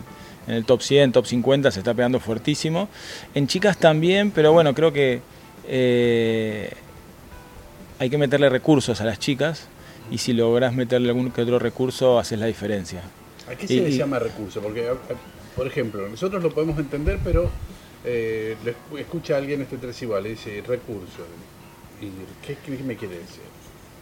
en 0.47 0.53
el 0.55 0.65
top 0.65 0.81
100, 0.81 1.11
top 1.11 1.25
50 1.25 1.69
se 1.71 1.79
está 1.79 1.93
pegando 1.93 2.19
fuertísimo. 2.19 2.87
En 3.33 3.47
chicas 3.47 3.77
también, 3.77 4.31
pero 4.31 4.53
bueno, 4.53 4.73
creo 4.73 4.93
que 4.93 5.21
eh, 5.67 6.71
hay 7.99 8.09
que 8.09 8.17
meterle 8.17 8.49
recursos 8.49 8.99
a 9.01 9.05
las 9.05 9.19
chicas 9.19 9.67
y 10.11 10.17
si 10.19 10.33
logras 10.33 10.73
meterle 10.73 11.09
algún 11.09 11.31
que 11.31 11.41
otro 11.41 11.59
recurso 11.59 12.19
haces 12.19 12.39
la 12.39 12.45
diferencia. 12.45 13.01
¿A 13.51 13.55
qué 13.55 13.67
se 13.67 13.73
Y- 13.75 13.79
le 13.81 13.91
llama 13.91 14.19
recurso? 14.19 14.61
Porque, 14.61 14.87
a- 14.87 14.91
a- 14.93 15.55
por 15.55 15.67
ejemplo, 15.67 16.07
nosotros 16.07 16.41
lo 16.43 16.51
podemos 16.51 16.77
entender, 16.79 17.19
pero 17.23 17.49
eh, 18.03 18.55
escucha 18.99 19.37
alguien 19.37 19.61
este 19.63 19.77
tres 19.77 19.99
igual 20.03 20.25
y 20.27 20.29
dice 20.31 20.63
recurso. 20.67 21.25
¿Y 22.01 22.09
qué, 22.45 22.57
qué 22.63 22.83
me 22.83 22.95
quiere 22.95 23.15
decir? 23.19 23.41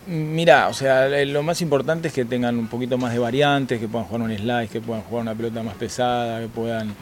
Mira, 0.06 0.68
o 0.68 0.74
sea, 0.74 1.08
eh, 1.08 1.26
lo 1.26 1.44
más 1.44 1.62
importante 1.62 2.10
es 2.10 2.14
que 2.14 2.26
tengan 2.26 2.58
un 2.58 2.68
poquito 2.68 2.98
más 2.98 3.14
de 3.14 3.20
variantes, 3.20 3.80
que 3.80 3.88
puedan 3.88 4.08
jugar 4.08 4.22
un 4.24 4.38
slice, 4.38 4.68
que 4.68 4.82
puedan 4.82 5.04
jugar 5.04 5.22
una 5.22 5.36
pelota 5.36 5.64
más 5.64 5.76
pesada, 5.76 6.42
que 6.42 6.48
puedan... 6.48 6.94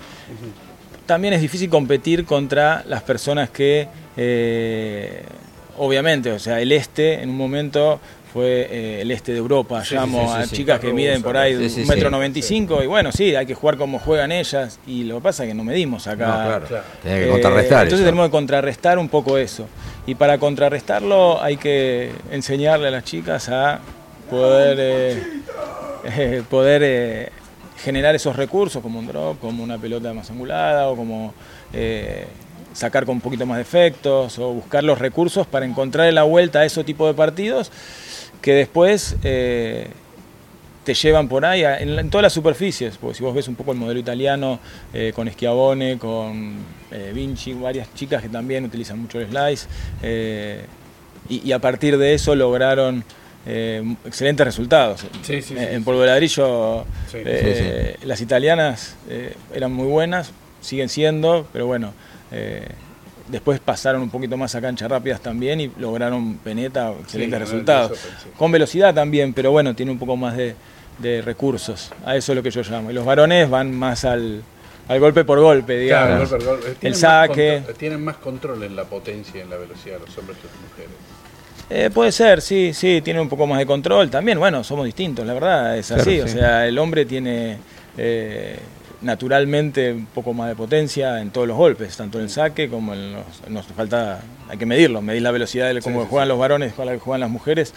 También 1.07 1.33
es 1.33 1.41
difícil 1.41 1.69
competir 1.69 2.25
contra 2.25 2.83
las 2.87 3.01
personas 3.01 3.49
que, 3.49 3.87
eh, 4.15 5.23
obviamente, 5.77 6.31
o 6.31 6.39
sea, 6.39 6.61
el 6.61 6.71
este 6.71 7.23
en 7.23 7.31
un 7.31 7.37
momento 7.37 7.99
fue 8.31 8.67
eh, 8.69 9.01
el 9.01 9.11
este 9.11 9.31
de 9.33 9.39
Europa, 9.39 9.83
Sí, 9.83 9.95
llamo 9.95 10.21
sí, 10.21 10.27
sí, 10.35 10.41
a 10.41 10.45
sí. 10.47 10.55
chicas 10.57 10.79
que 10.79 10.93
miden 10.93 11.21
por 11.21 11.35
ahí 11.37 11.53
un 11.55 11.87
metro 11.87 12.09
noventa 12.09 12.39
y 12.39 12.41
cinco 12.41 12.81
y 12.83 12.87
bueno, 12.87 13.11
sí, 13.11 13.35
hay 13.35 13.45
que 13.45 13.53
jugar 13.55 13.77
como 13.77 13.99
juegan 13.99 14.31
ellas 14.31 14.79
y 14.87 15.03
lo 15.03 15.15
que 15.15 15.21
pasa 15.21 15.43
es 15.43 15.49
que 15.49 15.53
no 15.53 15.63
medimos 15.63 16.07
acá. 16.07 16.27
No, 16.27 16.33
claro. 16.33 16.65
Claro. 16.67 16.83
Tenés 17.03 17.17
que 17.19 17.25
Eh, 17.27 17.31
contrarrestar 17.31 17.83
entonces 17.83 17.99
eso. 17.99 18.05
tenemos 18.05 18.27
que 18.27 18.31
contrarrestar 18.31 18.99
un 18.99 19.09
poco 19.09 19.37
eso. 19.37 19.67
Y 20.07 20.15
para 20.15 20.37
contrarrestarlo 20.37 21.41
hay 21.41 21.57
que 21.57 22.11
enseñarle 22.31 22.87
a 22.87 22.91
las 22.91 23.03
chicas 23.03 23.49
a 23.49 23.79
poder, 24.29 24.77
eh, 24.79 25.23
eh, 26.17 26.43
poder 26.49 26.81
eh, 26.83 27.29
generar 27.83 28.15
esos 28.15 28.35
recursos 28.35 28.81
como 28.81 28.99
un 28.99 29.07
drop, 29.07 29.39
como 29.39 29.63
una 29.63 29.77
pelota 29.77 30.13
más 30.13 30.29
angulada 30.29 30.87
o 30.89 30.95
como 30.95 31.33
eh, 31.73 32.25
sacar 32.73 33.05
con 33.05 33.15
un 33.15 33.21
poquito 33.21 33.45
más 33.45 33.57
de 33.57 33.63
efectos 33.63 34.39
o 34.39 34.53
buscar 34.53 34.83
los 34.83 34.97
recursos 34.99 35.45
para 35.47 35.65
encontrar 35.65 36.11
la 36.13 36.23
vuelta 36.23 36.59
a 36.59 36.65
ese 36.65 36.83
tipo 36.83 37.05
de 37.07 37.13
partidos 37.13 37.71
que 38.41 38.53
después 38.53 39.15
eh, 39.23 39.87
te 40.83 40.93
llevan 40.95 41.27
por 41.27 41.45
ahí 41.45 41.63
a- 41.63 41.77
en, 41.79 42.09
todas 42.09 42.23
las 42.23 42.33
superficies, 42.33 42.97
porque 42.97 43.17
si 43.17 43.23
vos 43.23 43.35
ves 43.35 43.47
un 43.47 43.55
poco 43.55 43.71
el 43.71 43.77
modelo 43.77 43.99
italiano 43.99 44.59
eh, 44.93 45.11
con 45.13 45.29
Schiavone, 45.29 45.97
con 45.99 46.55
eh, 46.91 47.11
Vinci, 47.13 47.53
varias 47.53 47.93
chicas 47.93 48.21
que 48.21 48.29
también 48.29 48.65
utilizan 48.65 48.97
mucho 48.99 49.19
el 49.19 49.27
slice, 49.27 49.67
eh, 50.01 50.65
y, 51.29 51.47
y 51.47 51.51
a 51.51 51.59
partir 51.59 51.97
de 51.99 52.15
eso 52.15 52.33
lograron 52.35 53.03
eh, 53.45 53.83
excelentes 54.05 54.43
resultados. 54.45 55.01
Sí, 55.21 55.41
sí, 55.41 55.49
sí, 55.49 55.55
en 55.57 55.83
polvo 55.83 56.01
de 56.01 56.07
ladrillo, 56.07 56.85
Sí. 57.11 57.17
eh, 57.23 57.97
las 58.03 58.19
italianas 58.21 58.95
eh, 59.07 59.35
eran 59.53 59.71
muy 59.71 59.87
buenas, 59.87 60.31
siguen 60.61 60.87
siendo, 60.89 61.45
pero 61.51 61.65
bueno, 61.67 61.93
eh, 62.31 62.67
después 63.27 63.59
pasaron 63.59 64.01
un 64.01 64.09
poquito 64.09 64.37
más 64.37 64.55
a 64.55 64.61
canchas 64.61 64.89
rápidas 64.89 65.19
también 65.21 65.59
y 65.59 65.71
lograron 65.77 66.37
peneta, 66.37 66.91
excelentes 67.01 67.39
resultados. 67.39 67.99
Con 68.37 68.51
velocidad 68.51 68.93
también, 68.93 69.33
pero 69.33 69.51
bueno, 69.51 69.75
tiene 69.75 69.91
un 69.91 69.99
poco 69.99 70.15
más 70.17 70.37
de, 70.37 70.55
de 70.99 71.21
recursos. 71.21 71.91
A 72.05 72.15
eso 72.15 72.31
es 72.31 72.35
lo 72.35 72.43
que 72.43 72.51
yo 72.51 72.61
llamo. 72.61 72.91
Y 72.91 72.93
los 72.93 73.05
varones 73.05 73.49
van 73.49 73.73
más 73.73 74.05
al, 74.05 74.41
al 74.87 74.99
golpe 74.99 75.23
por 75.23 75.39
golpe, 75.39 75.77
digamos. 75.77 76.29
Claro, 76.29 76.29
gol 76.29 76.29
por 76.29 76.45
gol. 76.45 76.59
Eh, 76.59 76.75
Tienen 76.79 76.79
El 76.81 76.91
más 76.91 76.99
saque. 76.99 77.53
contro- 77.63 77.73
tienen 77.75 78.03
más 78.03 78.17
control 78.17 78.63
en 78.63 78.75
la 78.75 78.83
potencia 78.85 79.37
y 79.37 79.41
en 79.41 79.49
la 79.49 79.57
velocidad 79.57 79.97
los 80.05 80.17
hombres 80.17 80.37
que 80.37 80.47
las 80.47 80.55
mujeres. 80.69 80.91
Eh, 81.73 81.89
puede 81.89 82.11
ser, 82.11 82.41
sí, 82.41 82.73
sí, 82.73 83.01
tiene 83.01 83.21
un 83.21 83.29
poco 83.29 83.47
más 83.47 83.57
de 83.57 83.65
control. 83.65 84.09
También, 84.09 84.37
bueno, 84.37 84.61
somos 84.61 84.85
distintos, 84.85 85.25
la 85.25 85.33
verdad, 85.33 85.77
es 85.77 85.89
así. 85.91 86.17
Claro, 86.17 86.25
o 86.25 86.27
sea, 86.33 86.67
el 86.67 86.77
hombre 86.77 87.05
tiene 87.05 87.57
eh, 87.97 88.59
naturalmente 89.01 89.93
un 89.93 90.05
poco 90.05 90.33
más 90.33 90.49
de 90.49 90.55
potencia 90.55 91.21
en 91.21 91.31
todos 91.31 91.47
los 91.47 91.57
golpes, 91.57 91.97
tanto 91.97 92.17
en 92.17 92.25
el 92.25 92.29
saque 92.29 92.69
como 92.69 92.93
en 92.93 93.13
los. 93.13 93.25
Nos 93.49 93.65
falta, 93.67 94.21
hay 94.49 94.57
que 94.57 94.65
medirlo, 94.65 95.01
medir 95.01 95.21
la 95.21 95.31
velocidad 95.31 95.73
de 95.73 95.81
cómo 95.81 96.03
sí, 96.03 96.07
juegan 96.09 96.29
los 96.29 96.39
varones, 96.39 96.73
con 96.73 96.85
la 96.85 96.93
que 96.93 96.99
juegan 96.99 97.21
las 97.21 97.29
mujeres. 97.29 97.73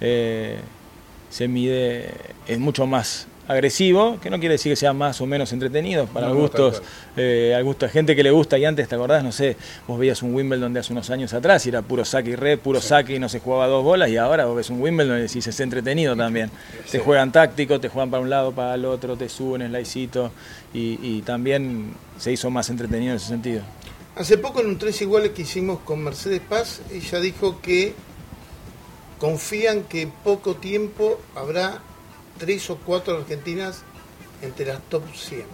Eh, 0.00 0.58
se 1.30 1.48
mide, 1.48 2.10
es 2.46 2.58
mucho 2.58 2.86
más 2.86 3.26
agresivo, 3.48 4.20
que 4.20 4.28
no 4.28 4.38
quiere 4.38 4.52
decir 4.52 4.70
que 4.72 4.76
sea 4.76 4.92
más 4.92 5.20
o 5.20 5.26
menos 5.26 5.52
entretenido, 5.52 6.06
para 6.06 6.28
No, 6.28 6.34
gustos, 6.34 6.82
eh, 7.16 7.54
al 7.56 7.64
gusto 7.64 7.86
de 7.86 7.92
gente 7.92 8.14
que 8.14 8.22
le 8.22 8.30
gusta 8.30 8.58
y 8.58 8.66
antes, 8.66 8.86
¿te 8.86 8.94
acordás? 8.94 9.24
No 9.24 9.32
sé, 9.32 9.56
vos 9.86 9.98
veías 9.98 10.22
un 10.22 10.34
Wimbledon 10.34 10.72
de 10.74 10.80
hace 10.80 10.92
unos 10.92 11.08
años 11.08 11.32
atrás 11.32 11.64
y 11.64 11.70
era 11.70 11.80
puro 11.80 12.04
saque 12.04 12.30
y 12.30 12.36
red, 12.36 12.58
puro 12.58 12.80
saque 12.80 13.14
y 13.14 13.18
no 13.18 13.28
se 13.28 13.40
jugaba 13.40 13.66
dos 13.66 13.82
bolas 13.82 14.10
y 14.10 14.18
ahora 14.18 14.44
vos 14.44 14.54
ves 14.54 14.68
un 14.68 14.80
Wimbledon 14.82 15.18
y 15.18 15.22
decís 15.22 15.46
es 15.46 15.58
entretenido 15.60 16.14
también. 16.14 16.50
Te 16.90 16.98
juegan 16.98 17.32
táctico, 17.32 17.80
te 17.80 17.88
juegan 17.88 18.10
para 18.10 18.22
un 18.22 18.30
lado, 18.30 18.52
para 18.52 18.74
el 18.74 18.84
otro, 18.84 19.16
te 19.16 19.28
suben 19.30 19.66
slicito 19.66 20.30
y, 20.74 20.98
y 21.02 21.22
también 21.22 21.94
se 22.18 22.30
hizo 22.30 22.50
más 22.50 22.68
entretenido 22.68 23.12
en 23.12 23.16
ese 23.16 23.28
sentido. 23.28 23.62
Hace 24.14 24.36
poco 24.36 24.60
en 24.60 24.66
un 24.66 24.78
tres 24.78 25.00
iguales 25.00 25.30
que 25.30 25.42
hicimos 25.42 25.78
con 25.80 26.02
Mercedes 26.02 26.40
Paz, 26.46 26.82
ella 26.92 27.20
dijo 27.20 27.60
que 27.62 27.94
confían 29.18 29.84
que 29.84 30.02
en 30.02 30.10
poco 30.10 30.56
tiempo 30.56 31.20
habrá 31.34 31.80
tres 32.38 32.68
o 32.70 32.76
cuatro 32.76 33.16
argentinas 33.18 33.82
entre 34.42 34.66
las 34.66 34.80
top 34.88 35.02
100. 35.14 35.44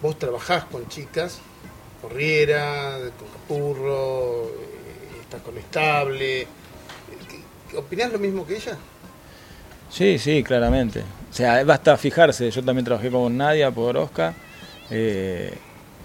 Vos 0.00 0.18
trabajás 0.18 0.64
con 0.64 0.88
chicas, 0.88 1.38
Corriera, 2.00 2.98
con 3.18 3.28
Capurro, 3.28 4.44
eh, 4.46 5.20
estás 5.22 5.42
con 5.42 5.56
Estable. 5.58 6.46
¿Qué- 7.70 7.76
¿Opinás 7.76 8.12
lo 8.12 8.18
mismo 8.18 8.46
que 8.46 8.56
ella? 8.56 8.76
Sí, 9.90 10.18
sí, 10.18 10.42
claramente. 10.42 11.00
O 11.30 11.34
sea, 11.34 11.62
basta 11.64 11.96
fijarse, 11.96 12.50
yo 12.50 12.62
también 12.64 12.84
trabajé 12.84 13.10
con 13.10 13.36
Nadia 13.36 13.70
Podoroska 13.70 14.34
Eh, 14.90 15.52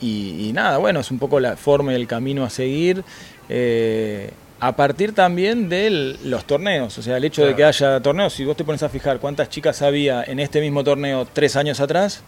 y, 0.02 0.50
y 0.50 0.54
nada, 0.54 0.78
bueno, 0.78 1.00
es 1.00 1.10
un 1.10 1.18
poco 1.18 1.40
la 1.40 1.56
forma 1.56 1.94
y 1.94 1.96
el 1.96 2.06
camino 2.08 2.44
a 2.44 2.50
seguir. 2.50 3.02
eh, 3.48 4.30
a 4.64 4.78
partir 4.78 5.14
también 5.14 5.68
de 5.68 6.16
los 6.24 6.46
torneos, 6.46 6.98
o 6.98 7.02
sea, 7.02 7.18
el 7.18 7.26
hecho 7.26 7.46
de 7.46 7.54
que 7.54 7.66
haya 7.66 8.00
torneos, 8.00 8.32
si 8.32 8.46
vos 8.46 8.56
te 8.56 8.64
pones 8.64 8.82
a 8.82 8.88
fijar 8.88 9.20
cuántas 9.20 9.50
chicas 9.50 9.82
había 9.82 10.24
en 10.24 10.40
este 10.40 10.62
mismo 10.62 10.86
torneo 10.86 11.28
tres 11.34 11.58
años 11.58 11.82
atrás, 11.82 12.24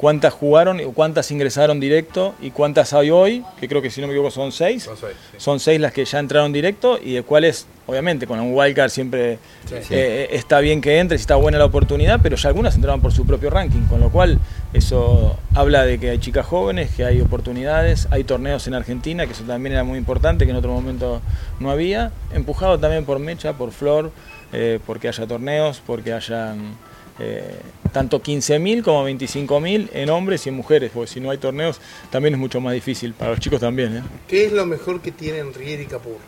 cuántas 0.00 0.32
jugaron, 0.32 0.80
y 0.80 0.84
cuántas 0.84 1.30
ingresaron 1.30 1.78
directo 1.78 2.34
y 2.40 2.52
cuántas 2.52 2.94
hay 2.94 3.10
hoy, 3.10 3.44
que 3.60 3.68
creo 3.68 3.82
que 3.82 3.90
si 3.90 4.00
no 4.00 4.06
me 4.06 4.14
equivoco 4.14 4.30
son 4.30 4.50
seis. 4.50 4.84
Son 4.84 4.96
seis, 4.96 5.12
sí. 5.30 5.36
Son 5.36 5.60
seis 5.60 5.78
las 5.78 5.92
que 5.92 6.06
ya 6.06 6.18
entraron 6.18 6.54
directo 6.54 6.98
y 6.98 7.12
de 7.12 7.22
cuales, 7.22 7.66
obviamente, 7.86 8.26
con 8.26 8.40
un 8.40 8.54
wildcard 8.54 8.88
siempre 8.88 9.38
Sí. 9.68 9.74
eh, 9.90 10.28
está 10.32 10.60
bien 10.60 10.80
que 10.80 10.98
entres 10.98 11.20
está 11.20 11.34
buena 11.34 11.58
la 11.58 11.66
oportunidad, 11.66 12.20
pero 12.22 12.36
ya 12.36 12.48
algunas 12.48 12.76
entraron 12.76 13.02
por 13.02 13.12
su 13.12 13.26
propio 13.26 13.50
ranking, 13.50 13.82
con 13.90 14.00
lo 14.00 14.08
cual 14.08 14.38
eso 14.72 15.38
habla 15.54 15.84
de 15.84 15.98
que 15.98 16.08
hay 16.08 16.18
chicas 16.18 16.46
jóvenes, 16.46 16.92
que 16.96 17.04
hay 17.04 17.20
oportunidades, 17.20 18.08
hay 18.10 18.24
torneos 18.24 18.66
en 18.68 18.72
Argentina, 18.74 19.26
que 19.26 19.32
eso 19.32 19.44
también 19.44 19.74
era 19.74 19.84
muy 19.84 19.98
importante, 19.98 20.46
que 20.46 20.50
en 20.52 20.56
otro 20.56 20.72
momento 20.72 21.20
no 21.58 21.70
había, 21.70 22.10
empujado 22.32 22.78
también 22.78 23.04
por 23.04 23.18
Mecha, 23.18 23.52
por 23.52 23.70
Flor, 23.70 24.12
eh, 24.54 24.80
porque 24.86 25.08
haya 25.08 25.26
torneos, 25.26 25.82
porque 25.86 26.14
hayan 26.14 26.74
eh, 27.20 27.60
tanto 27.92 28.22
15.000 28.22 28.82
como 28.82 29.06
25.000 29.06 29.90
en 29.92 30.10
hombres 30.10 30.46
y 30.46 30.48
en 30.48 30.56
mujeres, 30.56 30.90
porque 30.94 31.10
si 31.10 31.20
no 31.20 31.30
hay 31.30 31.38
torneos 31.38 31.80
también 32.08 32.34
es 32.34 32.40
mucho 32.40 32.60
más 32.60 32.72
difícil, 32.72 33.12
para 33.12 33.32
los 33.32 33.40
chicos 33.40 33.60
también. 33.60 33.98
¿eh? 33.98 34.02
¿Qué 34.26 34.46
es 34.46 34.52
lo 34.52 34.64
mejor 34.64 35.00
que 35.00 35.12
tienen 35.12 35.52
Rier 35.52 35.80
y 35.80 35.86
Capurro? 35.86 36.18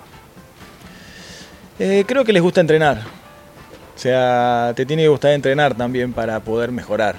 Eh, 1.79 2.05
creo 2.07 2.25
que 2.25 2.33
les 2.33 2.43
gusta 2.43 2.61
entrenar. 2.61 3.03
O 3.95 3.99
sea, 3.99 4.73
te 4.77 4.85
tiene 4.85 5.03
que 5.03 5.09
gustar 5.09 5.33
entrenar 5.33 5.75
también 5.75 6.13
para 6.13 6.41
poder 6.41 6.73
mejorar. 6.73 7.17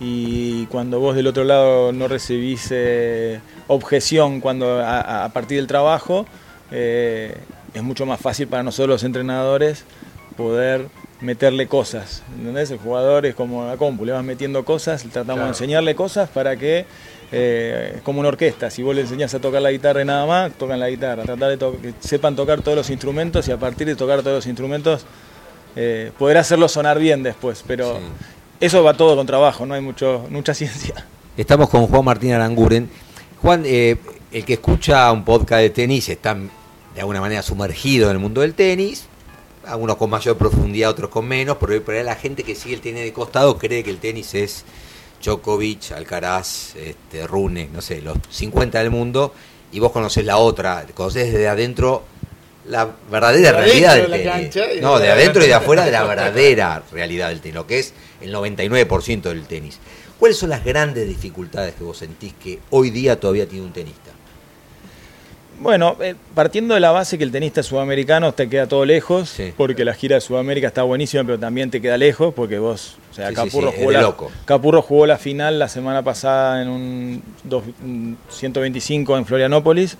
Y 0.00 0.66
cuando 0.66 0.98
vos 0.98 1.14
del 1.14 1.26
otro 1.26 1.44
lado 1.44 1.92
no 1.92 2.08
recibís 2.08 2.68
eh, 2.70 3.40
objeción 3.68 4.40
cuando 4.40 4.80
a, 4.84 5.28
partir 5.32 5.58
del 5.58 5.66
trabajo, 5.66 6.26
es 6.70 7.82
mucho 7.82 8.06
más 8.06 8.20
fácil 8.20 8.48
para 8.48 8.62
nosotros 8.62 8.88
los 8.88 9.04
entrenadores 9.04 9.84
poder 10.36 10.88
meterle 11.22 11.66
cosas. 11.68 12.22
¿Entendés? 12.36 12.70
El 12.70 12.78
jugador 12.78 13.24
es 13.26 13.34
como 13.34 13.66
la 13.66 13.76
compu, 13.76 14.04
le 14.04 14.12
vas 14.12 14.24
metiendo 14.24 14.64
cosas, 14.64 15.02
tratamos 15.04 15.26
Claro. 15.36 15.42
de 15.44 15.48
enseñarle 15.50 15.94
cosas 15.94 16.28
para 16.28 16.56
que, 16.56 16.84
eh, 17.30 17.92
es 17.96 18.02
como 18.02 18.20
una 18.20 18.28
orquesta, 18.28 18.70
si 18.70 18.82
vos 18.82 18.94
le 18.94 19.02
enseñás 19.02 19.32
a 19.34 19.38
tocar 19.40 19.62
la 19.62 19.70
guitarra 19.70 20.02
y 20.02 20.04
nada 20.04 20.26
más, 20.26 20.52
tocan 20.52 20.78
la 20.80 20.90
guitarra, 20.90 21.22
tratar 21.22 21.48
de 21.50 21.56
to- 21.56 21.80
que 21.80 21.94
sepan 22.00 22.36
tocar 22.36 22.60
todos 22.60 22.76
los 22.76 22.90
instrumentos 22.90 23.46
y 23.48 23.52
a 23.52 23.56
partir 23.56 23.86
de 23.86 23.94
tocar 23.96 24.20
todos 24.22 24.36
los 24.36 24.46
instrumentos 24.46 25.06
eh, 25.74 26.12
poder 26.18 26.36
hacerlo 26.36 26.68
sonar 26.68 26.98
bien 26.98 27.22
después, 27.22 27.64
pero 27.66 27.96
Sí. 27.96 28.02
eso 28.60 28.82
va 28.84 28.92
todo 28.94 29.16
con 29.16 29.26
trabajo, 29.26 29.64
no 29.64 29.72
hay 29.72 29.80
mucho, 29.80 30.26
mucha 30.28 30.52
ciencia. 30.54 31.06
Estamos 31.36 31.70
con 31.70 31.86
Juan 31.86 32.04
Martín 32.04 32.32
Aranguren. 32.32 32.90
Juan, 33.40 33.62
eh, 33.64 33.96
el 34.32 34.44
que 34.44 34.52
escucha 34.54 35.10
un 35.12 35.24
podcast 35.24 35.62
de 35.62 35.70
tenis 35.70 36.08
está 36.10 36.34
de 36.34 37.00
alguna 37.00 37.20
manera 37.22 37.40
sumergido 37.42 38.10
en 38.10 38.16
el 38.16 38.18
mundo 38.18 38.42
del 38.42 38.52
tenis, 38.52 39.06
algunos 39.66 39.96
con 39.96 40.10
mayor 40.10 40.36
profundidad, 40.36 40.90
otros 40.90 41.10
con 41.10 41.26
menos, 41.26 41.56
pero 41.60 41.82
por 41.82 41.94
ahí 41.94 42.02
la 42.02 42.16
gente 42.16 42.42
que 42.42 42.54
sigue 42.54 42.74
el 42.74 42.80
tenis 42.80 43.04
de 43.04 43.12
costado 43.12 43.58
cree 43.58 43.82
que 43.82 43.90
el 43.90 43.98
tenis 43.98 44.34
es 44.34 44.64
Djokovic, 45.22 45.92
Alcaraz, 45.92 46.74
este, 46.76 47.26
Rune, 47.26 47.68
no 47.72 47.80
sé, 47.80 48.02
los 48.02 48.18
50 48.30 48.78
del 48.78 48.90
mundo, 48.90 49.32
y 49.70 49.78
vos 49.78 49.92
conocés 49.92 50.24
la 50.24 50.38
otra, 50.38 50.84
conocés 50.94 51.32
desde 51.32 51.48
adentro 51.48 52.04
la 52.66 52.88
verdadera 53.10 53.52
De 53.52 53.64
realidad 53.64 53.96
del 53.96 54.10
tenis. 54.10 54.26
cancha 54.26 54.60
No, 54.80 54.98
de 54.98 55.06
de 55.06 55.12
adentro 55.12 55.44
y 55.44 55.48
de 55.48 55.54
afuera 55.54 55.84
de 55.84 55.90
la 55.90 56.04
verdadera 56.04 56.82
realidad 56.92 57.28
del 57.28 57.40
tenis, 57.40 57.54
lo 57.54 57.66
que 57.66 57.78
es 57.78 57.94
el 58.20 58.32
99% 58.34 59.22
del 59.22 59.46
tenis. 59.46 59.78
¿Cuáles 60.18 60.38
son 60.38 60.50
las 60.50 60.64
grandes 60.64 61.08
dificultades 61.08 61.74
que 61.74 61.82
vos 61.82 61.98
sentís 61.98 62.34
que 62.34 62.60
hoy 62.70 62.90
día 62.90 63.18
todavía 63.18 63.48
tiene 63.48 63.64
un 63.64 63.72
tenista? 63.72 64.12
Bueno, 65.62 65.96
eh, 66.00 66.14
partiendo 66.34 66.74
de 66.74 66.80
la 66.80 66.90
base 66.90 67.16
que 67.18 67.24
el 67.24 67.30
tenista 67.30 67.62
sudamericano 67.62 68.32
te 68.32 68.48
queda 68.48 68.66
todo 68.66 68.84
lejos, 68.84 69.28
Sí. 69.30 69.52
porque 69.56 69.84
la 69.84 69.94
gira 69.94 70.16
de 70.16 70.20
Sudamérica 70.20 70.66
está 70.66 70.82
buenísima, 70.82 71.22
pero 71.24 71.38
también 71.38 71.70
te 71.70 71.80
queda 71.80 71.96
lejos, 71.96 72.34
porque 72.34 72.58
vos, 72.58 72.96
o 73.10 73.14
sea, 73.14 73.28
Sí, 73.28 73.34
Capurro, 73.34 73.70
sí, 73.70 73.76
jugó 73.78 73.92
la. 73.92 74.14
Capurro 74.44 74.82
jugó 74.82 75.06
la 75.06 75.18
final 75.18 75.58
la 75.58 75.68
semana 75.68 76.02
pasada 76.02 76.62
en 76.62 76.68
un, 76.68 77.22
dos- 77.44 77.62
un 77.84 78.18
125 78.28 79.16
en 79.16 79.24
Florianópolis 79.24 79.96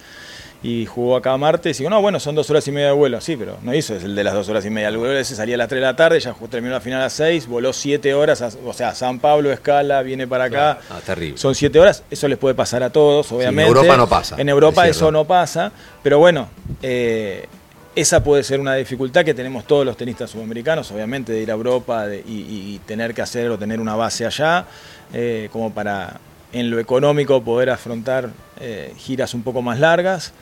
y 0.62 0.86
jugó 0.86 1.16
acá 1.16 1.36
martes 1.36 1.76
y 1.78 1.82
digo, 1.82 1.90
no, 1.90 2.00
bueno, 2.00 2.20
son 2.20 2.34
dos 2.34 2.48
horas 2.50 2.66
y 2.68 2.72
media 2.72 2.88
de 2.88 2.92
vuelo, 2.92 3.20
sí, 3.20 3.36
pero 3.36 3.58
no 3.62 3.74
hizo 3.74 3.96
es 3.96 4.04
el 4.04 4.14
de 4.14 4.22
las 4.24 4.32
dos 4.34 4.48
horas 4.48 4.64
y 4.64 4.70
media, 4.70 4.88
el 4.88 4.96
vuelo 4.96 5.18
ese 5.18 5.34
salía 5.34 5.56
a 5.56 5.58
las 5.58 5.68
3 5.68 5.80
de 5.80 5.86
la 5.86 5.96
tarde, 5.96 6.20
ya 6.20 6.34
terminó 6.50 6.72
la 6.74 6.80
final 6.80 7.00
a 7.00 7.04
las 7.04 7.12
6, 7.14 7.46
voló 7.48 7.72
7 7.72 8.14
horas, 8.14 8.42
a- 8.42 8.50
o 8.64 8.72
sea, 8.72 8.94
San 8.94 9.18
Pablo, 9.18 9.50
escala, 9.52 10.02
viene 10.02 10.26
para 10.28 10.44
acá. 10.44 10.78
Ah, 10.88 11.00
terrible. 11.04 11.36
Son 11.38 11.54
siete 11.54 11.80
horas, 11.80 12.04
eso 12.10 12.28
les 12.28 12.38
puede 12.38 12.54
pasar 12.54 12.82
a 12.82 12.90
todos, 12.90 13.30
obviamente. 13.32 13.68
Europa 13.68 13.96
no 13.96 14.08
pasa, 14.08 14.36
En 14.38 14.48
Europa 14.48 14.86
eso 14.86 15.10
no 15.10 15.24
pasa, 15.24 15.72
pero 16.02 16.18
bueno, 16.20 16.48
eh, 16.80 17.46
esa 17.94 18.22
puede 18.24 18.42
ser 18.42 18.58
una 18.60 18.74
dificultad 18.74 19.24
que 19.24 19.34
tenemos 19.34 19.64
todos 19.66 19.84
los 19.84 19.96
tenistas 19.96 20.30
sudamericanos, 20.30 20.90
obviamente, 20.92 21.32
de 21.32 21.42
ir 21.42 21.50
a 21.50 21.54
Europa 21.54 22.06
de- 22.06 22.20
y, 22.26 22.74
y 22.74 22.80
tener 22.86 23.12
que 23.14 23.20
hacer 23.22 23.50
o 23.50 23.58
tener 23.58 23.80
una 23.80 23.96
base 23.96 24.24
allá, 24.24 24.64
eh, 25.12 25.48
como 25.52 25.72
para 25.74 26.18
en 26.52 26.70
lo 26.70 26.78
económico 26.78 27.42
poder 27.42 27.70
afrontar 27.70 28.30
eh, 28.60 28.92
giras 28.96 29.34
un 29.34 29.42
poco 29.42 29.62
más 29.62 29.78
largas. 29.80 30.32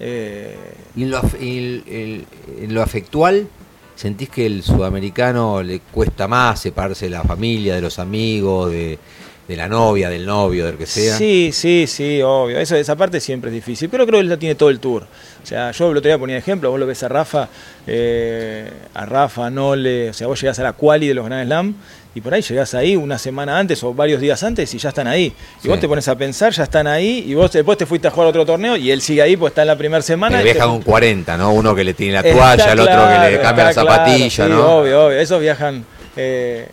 Eh, 0.00 0.56
¿Y 0.96 1.04
en 1.04 1.10
lo, 1.10 1.20
af- 1.22 1.40
y 1.40 1.58
el- 1.58 1.84
el- 1.88 2.26
en 2.62 2.74
lo 2.74 2.82
afectual? 2.82 3.46
¿Sentís 3.94 4.28
que 4.28 4.44
el 4.46 4.62
sudamericano 4.62 5.62
le 5.62 5.78
cuesta 5.80 6.26
más 6.26 6.60
separarse 6.60 7.06
de 7.06 7.10
la 7.12 7.22
familia, 7.22 7.76
de 7.76 7.80
los 7.80 7.98
amigos, 8.00 8.72
de, 8.72 8.98
de 9.46 9.56
la 9.56 9.68
novia, 9.68 10.10
del 10.10 10.26
novio, 10.26 10.66
del 10.66 10.76
que 10.76 10.86
sea? 10.86 11.16
Sí, 11.16 11.50
sí, 11.52 11.86
sí, 11.86 12.20
obvio. 12.20 12.58
Eso, 12.58 12.74
esa 12.74 12.96
parte 12.96 13.20
siempre 13.20 13.50
es 13.50 13.54
difícil, 13.54 13.88
pero 13.88 14.04
creo 14.04 14.18
que 14.18 14.22
él 14.22 14.28
lo 14.28 14.38
tiene 14.38 14.56
todo 14.56 14.68
el 14.70 14.80
tour. 14.80 15.04
O 15.42 15.46
sea, 15.46 15.70
yo 15.70 15.92
el 15.92 15.96
otro 15.98 16.08
día 16.08 16.18
ponía 16.18 16.36
ejemplo, 16.36 16.70
vos 16.72 16.80
lo 16.80 16.86
ves 16.86 17.04
a 17.04 17.08
Rafa, 17.08 17.48
eh, 17.86 18.68
a 18.94 19.06
Rafa, 19.06 19.48
Nole, 19.50 20.10
o 20.10 20.12
sea, 20.12 20.26
vos 20.26 20.40
llegás 20.40 20.58
a 20.58 20.64
la 20.64 20.72
quali 20.72 21.06
de 21.06 21.14
los 21.14 21.24
Grand 21.26 21.46
Slam 21.46 21.74
y 22.14 22.20
por 22.20 22.32
ahí 22.34 22.42
llegás 22.42 22.74
ahí 22.74 22.94
una 22.96 23.18
semana 23.18 23.58
antes 23.58 23.82
o 23.82 23.92
varios 23.92 24.20
días 24.20 24.42
antes 24.42 24.72
y 24.74 24.78
ya 24.78 24.90
están 24.90 25.06
ahí. 25.08 25.24
Y 25.58 25.62
Sí. 25.62 25.68
vos 25.68 25.80
te 25.80 25.88
pones 25.88 26.06
a 26.08 26.16
pensar, 26.16 26.52
ya 26.52 26.62
están 26.64 26.86
ahí 26.86 27.24
y 27.26 27.34
vos 27.34 27.50
después 27.50 27.76
te 27.76 27.86
fuiste 27.86 28.08
a 28.08 28.10
jugar 28.10 28.28
otro 28.28 28.46
torneo 28.46 28.76
y 28.76 28.90
él 28.90 29.00
sigue 29.00 29.22
ahí, 29.22 29.36
pues 29.36 29.50
está 29.50 29.62
en 29.62 29.68
la 29.68 29.76
primera 29.76 30.02
semana. 30.02 30.40
Y 30.40 30.44
viaja 30.44 30.60
te- 30.60 30.66
con 30.66 30.82
40, 30.82 31.36
¿no? 31.36 31.52
Uno 31.52 31.74
que 31.74 31.82
le 31.84 31.94
tiene 31.94 32.12
la 32.14 32.20
Está 32.20 32.32
toalla, 32.32 32.72
el 32.72 32.80
otro 32.80 32.94
que 32.94 33.30
le 33.30 33.40
cambia 33.40 33.64
la 33.64 33.70
está 33.70 33.82
claro, 33.82 34.04
zapatilla, 34.04 34.30
sí, 34.46 34.50
¿no? 34.50 34.76
Obvio, 34.78 35.06
obvio. 35.06 35.18
Esos 35.18 35.40
viajan 35.40 35.84
eh, 36.16 36.68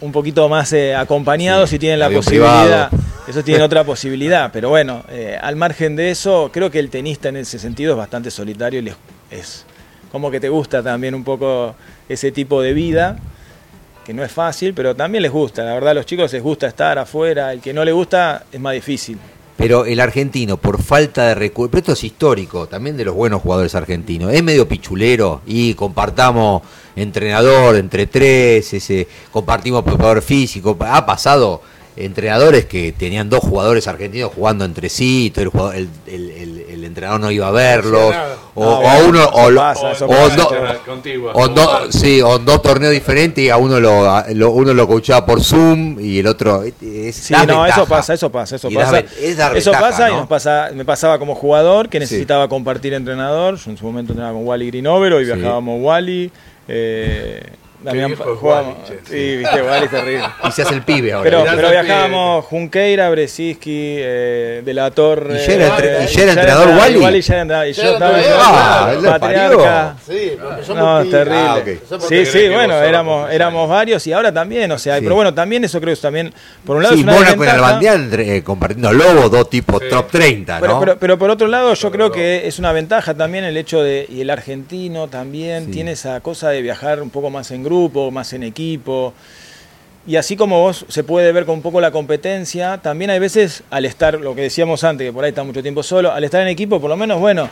un 0.00 0.12
poquito 0.12 0.48
más 0.48 0.72
eh, 0.72 0.94
acompañados 0.94 1.68
Sí, 1.70 1.76
y 1.76 1.78
tienen 1.78 1.98
la 1.98 2.08
posibilidad. 2.08 2.88
privado. 2.88 3.04
Esos 3.28 3.44
tienen 3.44 3.62
otra 3.62 3.84
posibilidad. 3.84 4.50
Pero 4.52 4.70
bueno, 4.70 5.02
eh, 5.10 5.36
al 5.40 5.56
margen 5.56 5.96
de 5.96 6.10
eso, 6.10 6.50
creo 6.52 6.70
que 6.70 6.78
el 6.78 6.88
tenista 6.88 7.28
en 7.28 7.36
ese 7.36 7.58
sentido 7.58 7.92
es 7.92 7.98
bastante 7.98 8.30
solitario 8.30 8.80
y 8.80 8.90
es 9.30 9.66
como 10.10 10.30
que 10.30 10.40
te 10.40 10.48
gusta 10.48 10.82
también 10.82 11.14
un 11.14 11.24
poco 11.24 11.74
ese 12.08 12.32
tipo 12.32 12.62
de 12.62 12.72
vida. 12.72 13.18
Que 14.08 14.14
no 14.14 14.24
es 14.24 14.32
fácil, 14.32 14.72
pero 14.72 14.96
también 14.96 15.20
les 15.20 15.30
gusta. 15.30 15.62
La 15.62 15.74
verdad, 15.74 15.90
a 15.90 15.94
los 15.94 16.06
chicos 16.06 16.32
les 16.32 16.42
gusta 16.42 16.66
estar 16.66 16.98
afuera. 16.98 17.52
El 17.52 17.60
que 17.60 17.74
no 17.74 17.84
le 17.84 17.92
gusta 17.92 18.46
es 18.50 18.58
más 18.58 18.72
difícil. 18.72 19.18
Pero 19.54 19.84
el 19.84 20.00
argentino, 20.00 20.56
por 20.56 20.82
falta 20.82 21.26
de 21.26 21.34
recursos, 21.34 21.76
esto 21.76 21.92
es 21.92 22.04
histórico, 22.04 22.66
también 22.66 22.96
de 22.96 23.04
los 23.04 23.14
buenos 23.14 23.42
jugadores 23.42 23.74
argentinos, 23.74 24.32
es 24.32 24.42
medio 24.42 24.66
pichulero 24.66 25.42
y 25.46 25.74
compartamos 25.74 26.62
entrenador 26.96 27.76
entre 27.76 28.06
tres, 28.06 28.72
ese, 28.72 29.06
compartimos 29.30 29.84
preparador 29.84 30.22
físico. 30.22 30.74
Ha 30.80 31.04
pasado 31.04 31.60
entrenadores 32.04 32.64
que 32.66 32.92
tenían 32.92 33.28
dos 33.28 33.40
jugadores 33.40 33.86
argentinos 33.88 34.32
jugando 34.34 34.64
entre 34.64 34.88
sí, 34.88 35.26
y 35.26 35.30
todo 35.30 35.42
el, 35.44 35.48
jugador- 35.50 35.74
el, 35.76 35.88
el- 36.06 36.64
el- 36.70 36.84
entrenador 36.84 37.20
no 37.20 37.30
iba 37.30 37.46
a 37.48 37.50
verlos, 37.50 38.14
o, 38.54 38.64
No, 38.64 38.78
o 38.78 38.80
bueno, 38.80 39.08
uno, 39.08 39.24
o, 39.24 39.54
pasa, 39.54 39.92
o 40.04 40.08
pasa. 40.08 40.36
do- 40.36 40.54
Era 40.54 40.74
contigua. 40.78 41.32
o 41.34 41.48
do- 41.48 41.92
sí, 41.92 42.22
o 42.22 42.38
dos 42.38 42.62
torneos 42.62 42.92
diferentes 42.92 43.44
y 43.44 43.50
a 43.50 43.56
uno 43.58 43.78
lo, 43.78 44.10
a- 44.10 44.24
lo- 44.32 44.50
uno 44.52 44.72
lo 44.72 44.86
coachaba 44.88 45.26
por 45.26 45.42
Zoom 45.44 46.00
y 46.00 46.18
el 46.20 46.26
otro 46.26 46.62
es 46.62 47.14
Sí, 47.16 47.34
no, 47.34 47.40
ventaja. 47.40 47.68
eso 47.68 47.86
pasa, 47.86 48.14
eso 48.14 48.30
pasa, 48.32 48.56
eso 48.56 48.70
Y 48.70 48.74
pasa. 48.74 49.00
es 49.00 49.38
eso 49.56 49.72
pasa 49.72 50.08
y 50.08 50.12
¿no? 50.12 50.20
nos 50.20 50.28
pasa, 50.28 50.70
me 50.74 50.84
pasaba 50.84 51.18
como 51.18 51.34
jugador 51.34 51.88
que 51.88 51.98
necesitaba 52.00 52.48
compartir 52.48 52.94
entrenador. 52.94 53.56
Yo 53.56 53.70
en 53.70 53.76
su 53.76 53.84
momento 53.84 54.12
entrenaba 54.12 54.32
con 54.34 54.46
Wally 54.46 54.66
Grinovero 54.68 55.20
y 55.20 55.26
Sí. 55.26 55.32
viajábamos 55.32 55.78
Wally. 55.82 56.30
Eh, 56.68 57.42
Damián 57.80 58.14
jugábamos-. 58.16 58.76
Sí, 59.08 59.36
viste, 59.36 59.62
Wally 59.62 59.84
es 59.84 59.90
terrible. 59.90 60.24
Y 60.48 60.52
se 60.52 60.62
hace 60.62 60.74
el 60.74 60.82
pibe 60.82 61.12
ahora. 61.12 61.30
Pero, 61.30 61.44
pero 61.54 61.70
viajábamos 61.70 62.44
Junqueira, 62.46 63.08
Bresiski, 63.10 63.96
eh, 63.98 64.62
De 64.64 64.74
la 64.74 64.90
Torre. 64.90 65.42
¿Y 65.42 65.46
ya 65.46 65.52
era 65.54 65.66
entre- 65.68 65.88
eh, 66.02 66.06
y 66.10 66.14
ya 66.14 66.22
era 66.22 66.32
entrenador 66.32 66.68
Wally? 66.76 66.98
Wally 66.98 67.20
ya 67.20 67.34
era 67.34 67.42
entrenador. 67.42 67.68
Y 67.68 67.72
yo 67.74 67.82
estaba 67.92 68.18
entrenador. 68.18 68.44
Ah, 68.50 69.18
patriarca. 69.20 69.96
Sí, 70.06 70.32
No, 70.74 71.04
terrible. 71.04 71.38
Ah, 71.38 71.60
Sí, 72.08 72.26
sí, 72.26 72.48
bueno, 72.48 72.74
éramos, 72.82 73.30
éramos 73.30 73.68
varios 73.68 74.06
y 74.06 74.12
ahora 74.12 74.32
también, 74.32 74.70
o 74.72 74.78
sea, 74.78 74.96
Sí. 74.96 75.02
pero 75.02 75.14
bueno, 75.14 75.32
también 75.32 75.64
eso 75.64 75.80
creo 75.80 75.94
que 75.94 76.00
también, 76.00 76.32
por 76.64 76.76
un 76.76 76.82
lado 76.82 76.94
Sí, 76.94 77.00
es 77.00 77.04
una 77.06 77.14
Mónaco. 77.14 77.42
Albandía 77.44 77.94
entre- 77.94 78.36
eh, 78.36 78.42
compartiendo 78.42 78.92
Lobo, 78.92 79.28
dos 79.28 79.48
tipos 79.50 79.80
Sí. 79.82 79.88
top 79.88 80.10
30, 80.10 80.58
Pero, 80.60 80.74
¿no? 80.74 80.80
pero, 80.80 80.98
pero 80.98 81.18
por 81.18 81.30
otro 81.30 81.46
lado, 81.46 81.72
yo 81.74 81.90
Pero 81.90 82.10
creo 82.10 82.12
que 82.12 82.46
es 82.48 82.58
una 82.58 82.72
ventaja 82.72 83.14
también 83.14 83.44
el 83.44 83.56
hecho 83.56 83.82
de, 83.82 84.06
y 84.08 84.20
el 84.20 84.30
argentino 84.30 85.08
también 85.08 85.70
tiene 85.70 85.92
esa 85.92 86.20
cosa 86.20 86.48
de 86.50 86.60
viajar 86.62 87.00
un 87.02 87.10
poco 87.10 87.30
más 87.30 87.50
en 87.50 87.62
grupo, 87.62 87.67
más 88.10 88.32
en 88.32 88.42
equipo. 88.42 89.12
y 90.06 90.16
así 90.16 90.36
como 90.36 90.60
vos 90.60 90.86
se 90.88 91.04
puede 91.04 91.32
ver 91.32 91.44
con 91.44 91.56
un 91.56 91.62
poco 91.62 91.80
la 91.80 91.90
competencia, 91.90 92.78
también 92.78 93.10
hay 93.10 93.18
veces 93.18 93.62
al 93.70 93.84
estar, 93.84 94.18
lo 94.18 94.34
que 94.34 94.42
decíamos 94.42 94.82
antes, 94.84 95.06
que 95.06 95.12
por 95.12 95.24
ahí 95.24 95.30
está 95.30 95.44
mucho 95.44 95.62
tiempo 95.62 95.82
solo, 95.82 96.10
al 96.10 96.24
estar 96.24 96.40
en 96.40 96.48
equipo, 96.48 96.80
por 96.80 96.88
lo 96.88 96.96
menos, 96.96 97.20
bueno, 97.20 97.50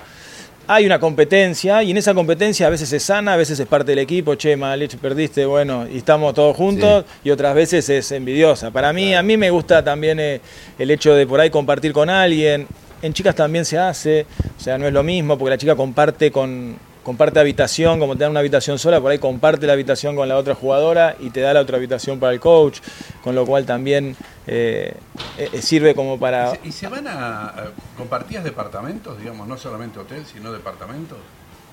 hay 0.69 0.85
una 0.85 0.99
competencia 0.99 1.83
y 1.83 1.91
en 1.91 1.97
esa 1.97 2.13
competencia 2.13 2.67
a 2.67 2.71
veces 2.71 2.93
es 2.93 3.03
sana, 3.03 3.35
a 3.35 3.37
veces 3.37 3.61
es 3.61 3.67
parte 3.67 3.93
del 3.93 4.01
equipo, 4.01 4.35
che, 4.35 4.57
Malich, 4.57 4.97
perdiste, 4.97 5.47
bueno, 5.47 5.87
y 5.89 5.99
estamos 5.99 6.35
todos 6.35 6.57
juntos, 6.57 7.05
y 7.23 7.31
otras 7.31 7.55
veces 7.55 7.89
es 7.89 8.11
envidiosa. 8.13 8.71
Para 8.71 8.93
mí, 8.93 9.15
a 9.15 9.23
mí 9.23 9.37
me 9.37 9.51
gusta 9.51 9.85
también 9.85 10.19
eh, 10.19 10.41
el 10.79 10.91
hecho 10.91 11.15
de 11.15 11.27
por 11.27 11.41
ahí 11.41 11.51
compartir 11.51 11.93
con 11.93 12.11
alguien. 12.11 12.67
En 13.03 13.13
chicas 13.13 13.35
también 13.35 13.65
se 13.65 13.79
hace, 13.79 14.27
o 14.59 14.61
sea, 14.61 14.79
no 14.79 14.87
es 14.87 14.93
lo 14.93 15.03
mismo 15.03 15.39
porque 15.39 15.51
la 15.51 15.59
chica 15.59 15.77
comparte 15.77 16.33
con 16.33 16.77
comparte 17.07 17.39
habitación, 17.39 18.01
como 18.01 18.17
te 18.17 18.25
dan 18.25 18.33
una 18.33 18.41
habitación 18.41 18.81
sola, 18.81 19.01
por 19.01 19.13
ahí 19.13 19.19
comparte 19.21 19.65
la 19.65 19.75
habitación 19.75 20.17
con 20.17 20.29
la 20.29 20.37
otra 20.37 20.57
jugadora 20.57 21.15
y 21.21 21.31
te 21.31 21.41
da 21.41 21.55
la 21.55 21.61
otra 21.61 21.77
habitación 21.77 22.19
para 22.19 22.33
el 22.33 22.41
coach, 22.41 22.81
con 23.23 23.37
lo 23.37 23.47
cual 23.47 23.65
también 23.65 24.17
eh, 24.49 24.93
eh, 25.39 25.63
sirve 25.63 25.95
como 25.95 26.19
para... 26.19 26.59
¿Y 26.65 26.73
se 26.73 26.89
van 26.89 27.07
a, 27.07 27.55
compartías 27.97 28.43
departamentos, 28.43 29.21
digamos, 29.21 29.47
no 29.47 29.57
solamente 29.57 30.01
hotel, 30.01 30.25
sino 30.27 30.53
departamentos? 30.53 31.17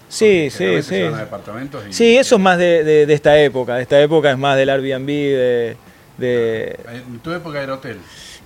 Sí, 0.08 0.50
sí, 0.52 0.84
sí. 0.84 0.96
y- 0.98 1.94
Sí, 1.94 2.16
eso 2.16 2.36
es 2.36 2.42
más 2.42 2.60
de, 2.60 2.84
de- 2.84 3.08
de 3.08 3.14
esta 3.16 3.36
época. 3.40 3.78
De 3.78 3.82
esta 3.82 4.00
época 4.00 4.30
es 4.30 4.38
más 4.38 4.56
del 4.56 4.70
Airbnb, 4.70 5.08
de. 5.08 5.78
de- 6.20 6.80
En 6.94 7.18
tu 7.22 7.32
época 7.32 7.60
era 7.64 7.74
hotel. 7.74 7.98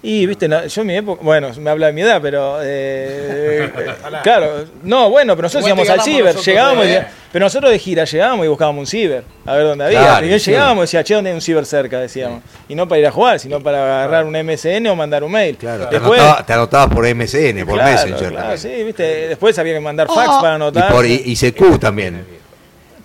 Y, 0.03 0.25
viste, 0.25 0.47
no, 0.47 0.65
yo 0.65 0.81
en 0.81 0.87
mi 0.87 0.95
época. 0.95 1.21
Bueno, 1.23 1.49
me 1.59 1.69
habla 1.69 1.87
de 1.87 1.93
mi 1.93 2.01
edad, 2.01 2.19
pero. 2.21 2.59
eh, 2.61 3.69
claro, 4.23 4.65
no, 4.83 5.09
bueno, 5.09 5.35
pero 5.35 5.45
nosotros 5.47 5.67
íbamos 5.67 5.89
al 5.89 6.01
ciber, 6.01 6.25
nosotros, 6.25 6.45
llegábamos. 6.45 6.85
y- 6.85 6.89
¿eh? 6.89 7.03
pero 7.31 7.45
nosotros 7.45 7.71
de 7.71 7.79
gira 7.79 8.05
llegábamos 8.05 8.45
y 8.45 8.49
buscábamos 8.49 8.79
un 8.81 8.87
ciber, 8.87 9.23
a 9.45 9.55
ver 9.55 9.63
dónde 9.65 9.85
había. 9.85 9.99
Claro, 9.99 10.25
y 10.25 10.39
sí. 10.39 10.51
llegábamos 10.51 10.81
y 10.81 10.85
decía, 10.85 11.03
che, 11.03 11.13
¿dónde 11.15 11.29
hay 11.31 11.35
un 11.35 11.41
ciber 11.41 11.65
cerca? 11.65 11.99
Decíamos. 11.99 12.41
Y 12.69 12.75
no 12.75 12.87
para 12.87 12.99
ir 12.99 13.07
a 13.07 13.11
jugar, 13.11 13.39
sino 13.39 13.61
para 13.61 14.03
agarrar 14.05 14.25
un 14.25 14.33
MSN 14.33 14.87
o 14.87 14.95
mandar 14.95 15.23
un 15.23 15.31
mail. 15.31 15.57
Claro, 15.57 15.87
te, 15.87 15.95
Después. 15.99 16.21
anotaba- 16.21 16.45
te 16.45 16.53
anotabas 16.53 16.87
por 16.95 17.05
MSN, 17.05 17.65
por 17.65 17.75
claro, 17.75 17.91
Messenger. 17.91 18.29
claro, 18.31 18.57
sí, 18.57 18.69
viste. 18.83 19.03
Después 19.29 19.57
había 19.59 19.73
que 19.73 19.79
mandar 19.79 20.07
fax 20.07 20.27
para 20.41 20.53
Y 20.53 20.55
anotar. 20.55 20.91
por 20.91 21.05
I- 21.05 21.23
ICQ 21.25 21.79
también. 21.79 22.25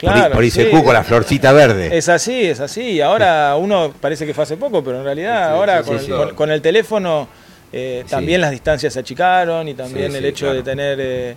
Claro, 0.02 0.42
ICQ 0.42 0.52
sí. 0.52 0.82
con 0.84 0.92
la 0.94 1.04
florcita 1.04 1.52
verde. 1.52 1.96
Es 1.96 2.08
así, 2.08 2.44
es 2.46 2.60
así. 2.60 3.00
Ahora 3.00 3.56
uno 3.56 3.92
parece 4.00 4.26
que 4.26 4.34
fue 4.34 4.44
hace 4.44 4.56
poco, 4.56 4.82
pero 4.82 4.98
en 4.98 5.04
realidad 5.04 5.50
ahora 5.52 5.82
sí, 5.82 5.88
con, 5.90 6.00
sí. 6.00 6.10
con- 6.10 6.34
con 6.34 6.50
el 6.50 6.60
teléfono 6.60 7.28
eh, 7.72 8.02
Sí. 8.04 8.10
también 8.10 8.40
las 8.40 8.50
distancias 8.50 8.92
se 8.92 8.98
achicaron 9.00 9.66
y 9.68 9.74
también 9.74 10.10
Sí, 10.10 10.16
el 10.18 10.22
sí, 10.24 10.28
hecho 10.28 10.44
claro. 10.46 10.56
de 10.56 10.62
tener 10.62 11.00
eh, 11.00 11.30
eh, 11.30 11.36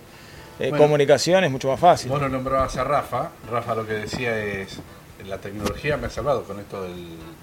Bueno. 0.70 0.76
comunicación 0.78 1.44
es 1.44 1.50
mucho 1.50 1.68
más 1.68 1.80
fácil. 1.80 2.10
Vos 2.10 2.20
lo 2.20 2.28
nombrabas 2.28 2.76
a 2.76 2.84
Rafa. 2.84 3.30
Rafa 3.50 3.74
lo 3.74 3.86
que 3.86 3.94
decía 3.94 4.36
es, 4.36 4.78
la 5.26 5.38
tecnología 5.38 5.96
me 5.96 6.08
ha 6.08 6.10
salvado 6.10 6.42
con 6.44 6.58
esto 6.60 6.82
del, 6.82 6.92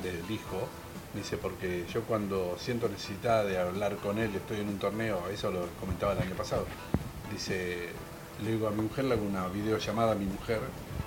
del 0.04 0.30
hijo. 0.32 0.68
Dice, 1.16 1.38
porque 1.38 1.86
yo 1.94 2.02
cuando 2.02 2.56
siento 2.60 2.88
necesidad 2.90 3.46
de 3.46 3.58
hablar 3.60 3.96
con 3.98 4.18
él, 4.20 4.32
estoy 4.36 4.60
en 4.62 4.68
un 4.68 4.80
torneo, 4.80 5.22
eso 5.34 5.52
lo 5.52 5.68
comentaba 5.80 6.14
el 6.14 6.20
año 6.20 6.34
pasado. 6.36 6.66
Dice, 7.32 7.90
le 8.44 8.52
digo 8.52 8.68
a 8.68 8.72
mi 8.72 8.82
mujer, 8.84 9.06
le 9.06 9.14
hago 9.14 9.24
una 9.24 9.48
videollamada 9.48 10.14
a 10.14 10.16
mi 10.16 10.26
mujer 10.26 10.60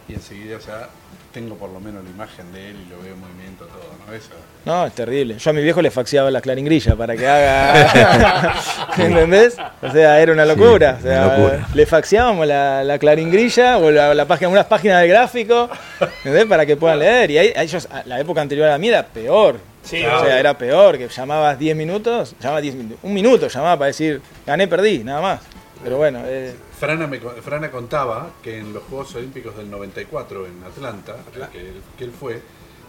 y 0.08 0.14
enseguida 0.14 0.58
ya 0.58 0.88
tengo 1.32 1.54
por 1.56 1.68
lo 1.68 1.80
menos 1.80 2.02
la 2.02 2.08
imagen 2.08 2.50
de 2.52 2.70
él 2.70 2.76
y 2.86 2.90
lo 2.90 2.98
veo 3.02 3.12
en 3.12 3.20
movimiento 3.20 3.66
todo, 3.66 3.92
¿no? 4.06 4.14
Eso. 4.14 4.30
No, 4.64 4.86
es 4.86 4.94
terrible. 4.94 5.36
Yo 5.38 5.50
a 5.50 5.52
mi 5.52 5.62
viejo 5.62 5.82
le 5.82 5.90
faxeaba 5.90 6.30
la 6.30 6.40
claringrilla 6.40 6.96
para 6.96 7.14
que 7.14 7.28
haga. 7.28 8.54
¿Entendés? 8.96 9.56
O 9.82 9.90
sea, 9.90 10.18
era 10.18 10.32
una 10.32 10.46
locura. 10.46 10.96
Sí, 11.00 11.08
o 11.08 11.10
sea, 11.10 11.26
una 11.26 11.36
locura. 11.36 11.68
Le 11.74 11.86
faxeábamos 11.86 12.46
la, 12.46 12.82
la 12.84 12.98
claringrilla 12.98 13.76
o 13.76 13.90
la, 13.90 14.14
la 14.14 14.24
página, 14.24 14.48
unas 14.48 14.64
páginas 14.64 15.02
de 15.02 15.08
gráfico 15.08 15.68
¿entendés? 16.00 16.46
para 16.46 16.64
que 16.64 16.76
puedan 16.76 17.00
leer. 17.00 17.30
Y 17.30 17.38
ahí, 17.38 17.52
a 17.54 17.62
ellos, 17.62 17.86
a 17.90 18.02
la 18.06 18.18
época 18.18 18.40
anterior 18.40 18.68
a 18.68 18.70
la 18.70 18.78
mía 18.78 18.90
era 18.92 19.06
peor. 19.06 19.58
Sí, 19.82 20.04
o 20.04 20.24
sea, 20.24 20.40
era 20.40 20.56
peor, 20.56 20.98
que 20.98 21.06
llamabas 21.06 21.58
10 21.58 21.76
minutos, 21.76 22.34
llamabas 22.40 22.62
10 22.62 22.74
minutos, 22.74 22.98
un 23.04 23.14
minuto 23.14 23.46
llamaba 23.46 23.76
para 23.78 23.86
decir, 23.86 24.20
gané, 24.44 24.66
perdí, 24.66 25.04
nada 25.04 25.20
más. 25.20 25.40
Pero 25.82 25.96
bueno, 25.98 26.20
eh, 26.24 26.54
Frana, 26.78 27.06
me, 27.06 27.20
co- 27.20 27.30
Frana 27.42 27.70
contaba 27.70 28.30
que 28.42 28.58
en 28.58 28.72
los 28.72 28.82
Juegos 28.84 29.14
Olímpicos 29.14 29.56
del 29.56 29.70
94 29.70 30.46
en 30.46 30.64
Atlanta, 30.64 31.16
que 31.52 31.60
él, 31.60 31.82
que 31.98 32.04
él 32.04 32.12
fue, 32.18 32.40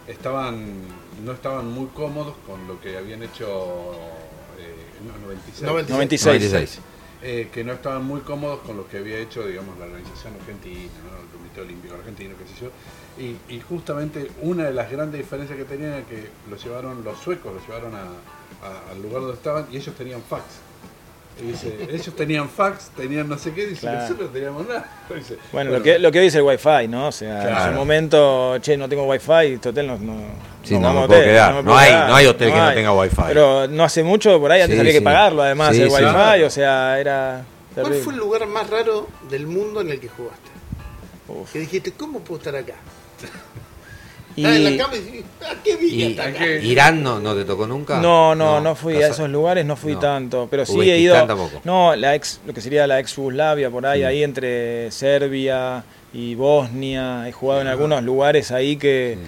estaban 0.06 0.82
no 1.24 1.32
estaban 1.32 1.66
muy 1.70 1.86
cómodos 1.88 2.34
con 2.46 2.66
lo 2.66 2.80
que 2.80 2.96
habían 2.96 3.22
hecho 3.22 3.92
eh, 4.58 4.74
no, 5.06 5.18
96, 5.26 5.62
96. 5.62 5.90
96. 5.90 6.24
96. 6.42 6.80
eh, 7.20 7.48
que 7.52 7.64
no 7.64 7.72
estaban 7.72 8.04
muy 8.04 8.20
cómodos 8.20 8.60
con 8.60 8.76
lo 8.76 8.88
que 8.88 8.98
había 8.98 9.18
hecho 9.18 9.44
digamos 9.46 9.76
la 9.78 9.84
organización 9.86 10.34
argentina, 10.40 10.90
¿no? 11.04 11.20
el 11.20 11.28
Comité 11.36 11.60
Olímpico 11.60 11.94
Argentino, 11.94 12.34
qué 12.38 12.46
sé 12.46 12.64
yo. 12.64 12.70
Y, 13.22 13.36
y 13.54 13.60
justamente 13.60 14.30
una 14.42 14.64
de 14.64 14.72
las 14.72 14.90
grandes 14.90 15.18
diferencias 15.20 15.58
que 15.58 15.64
tenían 15.64 15.92
era 15.92 16.06
que 16.06 16.28
los 16.48 16.62
llevaron 16.64 17.02
los 17.04 17.18
suecos, 17.18 17.52
los 17.52 17.66
llevaron 17.66 17.94
a- 17.94 18.04
a- 18.66 18.90
al 18.92 19.02
lugar 19.02 19.20
donde 19.22 19.34
estaban 19.36 19.66
y 19.70 19.76
ellos 19.76 19.94
tenían 19.96 20.22
fax. 20.22 20.44
Dice, 21.40 21.76
ellos 21.90 22.16
tenían 22.16 22.48
fax, 22.48 22.90
tenían 22.96 23.28
no 23.28 23.38
sé 23.38 23.52
qué, 23.52 23.66
dice, 23.66 23.82
Claro. 23.82 24.00
nosotros 24.00 24.26
no 24.28 24.32
teníamos 24.32 24.66
nada. 24.66 24.88
Dice, 25.14 25.38
bueno, 25.52 25.70
lo, 25.70 25.82
que, 25.82 25.98
lo 25.98 26.10
que 26.10 26.18
hoy 26.20 26.26
es 26.26 26.34
el 26.34 26.42
wifi, 26.42 26.88
¿no? 26.88 27.08
O 27.08 27.12
sea, 27.12 27.42
en 27.42 27.48
Claro. 27.48 27.72
su 27.72 27.78
momento, 27.78 28.58
che, 28.58 28.76
no 28.76 28.88
tengo 28.88 29.04
wifi, 29.04 29.54
este 29.54 29.68
hotel 29.68 29.86
no... 29.86 29.98
no 29.98 30.16
Sí, 30.64 30.74
no 30.74 30.80
no 30.92 31.00
me 31.02 31.06
puedo 31.06 31.20
hotel, 31.20 31.24
quedar. 31.30 31.50
me 31.54 31.58
No 31.58 31.64
puedo 31.64 31.78
hay- 31.78 31.88
quedar, 31.88 32.08
no 32.10 32.16
hay 32.16 32.26
hotel 32.26 32.50
que 32.50 32.56
no 32.58 32.64
hay. 32.66 32.74
tenga 32.74 32.92
wifi. 32.92 33.22
Pero 33.28 33.68
no 33.68 33.84
hace 33.84 34.02
mucho, 34.02 34.38
por 34.40 34.50
ahí 34.52 34.60
antes 34.60 34.74
Sí, 34.76 34.80
había 34.80 34.92
que 34.92 35.00
pagarlo, 35.02 35.42
además, 35.42 35.74
Sí, 35.76 35.82
el 35.82 35.90
sí. 35.90 35.94
wifi, 35.96 36.42
o 36.42 36.50
sea, 36.50 36.98
era 37.00 37.44
¿Cuál 37.74 37.94
fue 37.94 38.12
el 38.12 38.18
lugar 38.18 38.46
más 38.48 38.68
raro 38.68 39.08
del 39.30 39.46
mundo 39.46 39.80
en 39.80 39.90
el 39.90 40.00
que 40.00 40.08
jugaste? 40.08 40.50
Uf. 41.28 41.52
Que 41.52 41.60
dijiste, 41.60 41.92
¿cómo 41.92 42.18
puedo 42.20 42.38
estar 42.38 42.56
acá? 42.56 42.74
Y- 44.38 44.44
Estás 44.44 44.56
en 44.56 44.64
la 44.76 44.84
cama 44.84 44.96
y 44.96 45.00
dices, 45.00 45.24
¿a 45.50 45.62
qué 45.62 45.78
Y, 45.82 46.18
acá? 46.18 46.46
Irán 46.62 47.02
no, 47.02 47.18
no 47.18 47.34
te 47.34 47.44
tocó 47.44 47.66
nunca. 47.66 48.00
No, 48.00 48.34
no, 48.34 48.60
no 48.60 48.74
fui 48.74 48.96
a 49.02 49.08
esos 49.08 49.28
lugares, 49.28 49.64
no 49.66 49.74
fui 49.76 49.94
No. 49.94 49.98
tanto, 49.98 50.46
pero 50.50 50.64
sí 50.64 50.78
he 50.90 50.98
ido. 50.98 51.14
tampoco. 51.26 51.60
No, 51.64 51.96
la 51.96 52.14
ex, 52.14 52.40
lo 52.46 52.52
que 52.54 52.60
sería 52.60 52.86
la 52.86 53.00
ex 53.00 53.16
Yugoslavia 53.16 53.70
por 53.70 53.84
ahí, 53.86 54.02
Mm. 54.02 54.06
ahí 54.06 54.22
entre 54.22 54.90
Serbia 54.92 55.82
y 56.12 56.34
Bosnia, 56.34 57.28
he 57.28 57.32
jugado 57.32 57.60
en 57.62 57.66
algunos 57.68 58.02
lugares 58.02 58.50
ahí 58.52 58.76
que 58.76 59.18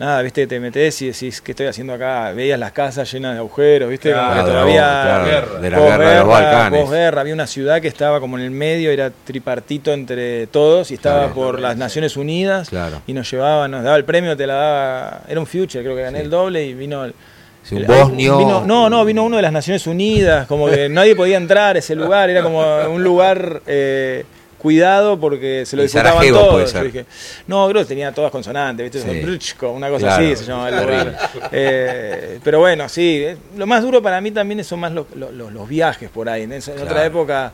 nada, 0.00 0.22
viste, 0.22 0.46
te 0.46 0.58
metes 0.58 1.00
y 1.02 1.06
decís, 1.08 1.40
¿qué 1.40 1.52
estoy 1.52 1.66
haciendo 1.66 1.92
acá? 1.92 2.32
Veías 2.32 2.58
las 2.58 2.72
casas 2.72 3.12
llenas 3.12 3.34
de 3.34 3.38
agujeros, 3.38 3.88
viste, 3.90 4.12
como 4.12 4.34
que 4.34 4.40
todavía 4.40 4.74
claro, 5.02 5.24
guerra. 5.26 5.60
de 5.60 5.70
la 5.70 5.78
guerra 5.78 6.10
de 6.10 6.18
los 6.18 6.26
Balcanes. 6.28 6.80
posguerra, 6.82 7.20
había 7.20 7.34
una 7.34 7.46
ciudad 7.46 7.80
que 7.80 7.88
estaba 7.88 8.18
como 8.18 8.38
en 8.38 8.44
el 8.44 8.50
medio, 8.50 8.90
era 8.90 9.10
tripartito 9.10 9.92
entre 9.92 10.46
todos 10.48 10.90
y 10.90 10.94
estaba 10.94 11.18
Claro. 11.26 11.34
por 11.34 11.60
las 11.60 11.76
Naciones 11.76 12.16
Unidas 12.16 12.70
Claro. 12.70 13.02
y 13.06 13.12
nos 13.12 13.30
llevaban, 13.30 13.70
nos 13.70 13.84
daba 13.84 13.96
el 13.96 14.04
premio, 14.04 14.36
te 14.36 14.46
la 14.46 14.54
daba, 14.54 15.20
era 15.28 15.38
un 15.38 15.46
future, 15.46 15.84
creo 15.84 15.94
que 15.94 16.02
gané 16.02 16.18
Sí. 16.18 16.24
el 16.24 16.30
doble 16.30 16.64
y 16.64 16.74
vino 16.74 17.04
el, 17.04 17.14
Sí, 17.62 17.74
un 17.76 17.86
bosnio. 17.86 18.38
vino- 18.38 18.64
no, 18.66 18.88
no, 18.88 19.04
vino 19.04 19.22
uno 19.22 19.36
de 19.36 19.42
las 19.42 19.52
Naciones 19.52 19.86
Unidas, 19.86 20.46
como 20.46 20.66
que 20.66 20.88
nadie 20.88 21.14
podía 21.14 21.36
entrar 21.36 21.76
a 21.76 21.78
ese 21.78 21.94
lugar, 21.94 22.30
era 22.30 22.42
como 22.42 22.64
un 22.88 23.04
lugar 23.04 23.60
eh, 23.66 24.24
cuidado 24.60 25.18
porque 25.18 25.64
se 25.66 25.74
lo 25.76 25.82
disfrutaban 25.82 26.12
Sarajevo 26.18 26.38
todos. 26.38 26.52
puede 26.52 26.64
Yo 26.66 26.70
ser. 26.72 26.84
dije, 26.84 27.04
no, 27.46 27.68
creo 27.68 27.82
que 27.82 27.88
tenía 27.88 28.12
todas 28.12 28.30
consonantes, 28.30 28.92
¿viste? 28.92 29.00
Sí. 29.40 29.66
Una 29.66 29.88
cosa 29.88 30.06
Claro. 30.06 30.24
así 30.24 30.36
se 30.36 30.44
llamaba 30.44 30.68
el. 30.68 31.16
Eh, 31.52 32.38
pero 32.44 32.58
bueno, 32.60 32.88
sí, 32.88 33.22
eh, 33.24 33.36
lo 33.56 33.66
más 33.66 33.82
duro 33.82 34.02
para 34.02 34.20
mí 34.20 34.30
también 34.30 34.62
son 34.64 34.80
más 34.80 34.92
los, 34.92 35.06
los- 35.14 35.68
viajes 35.68 36.10
por 36.10 36.28
ahí. 36.28 36.42
En, 36.42 36.52
esa- 36.52 36.72
en 36.74 36.80
otra 36.82 37.04
época, 37.04 37.52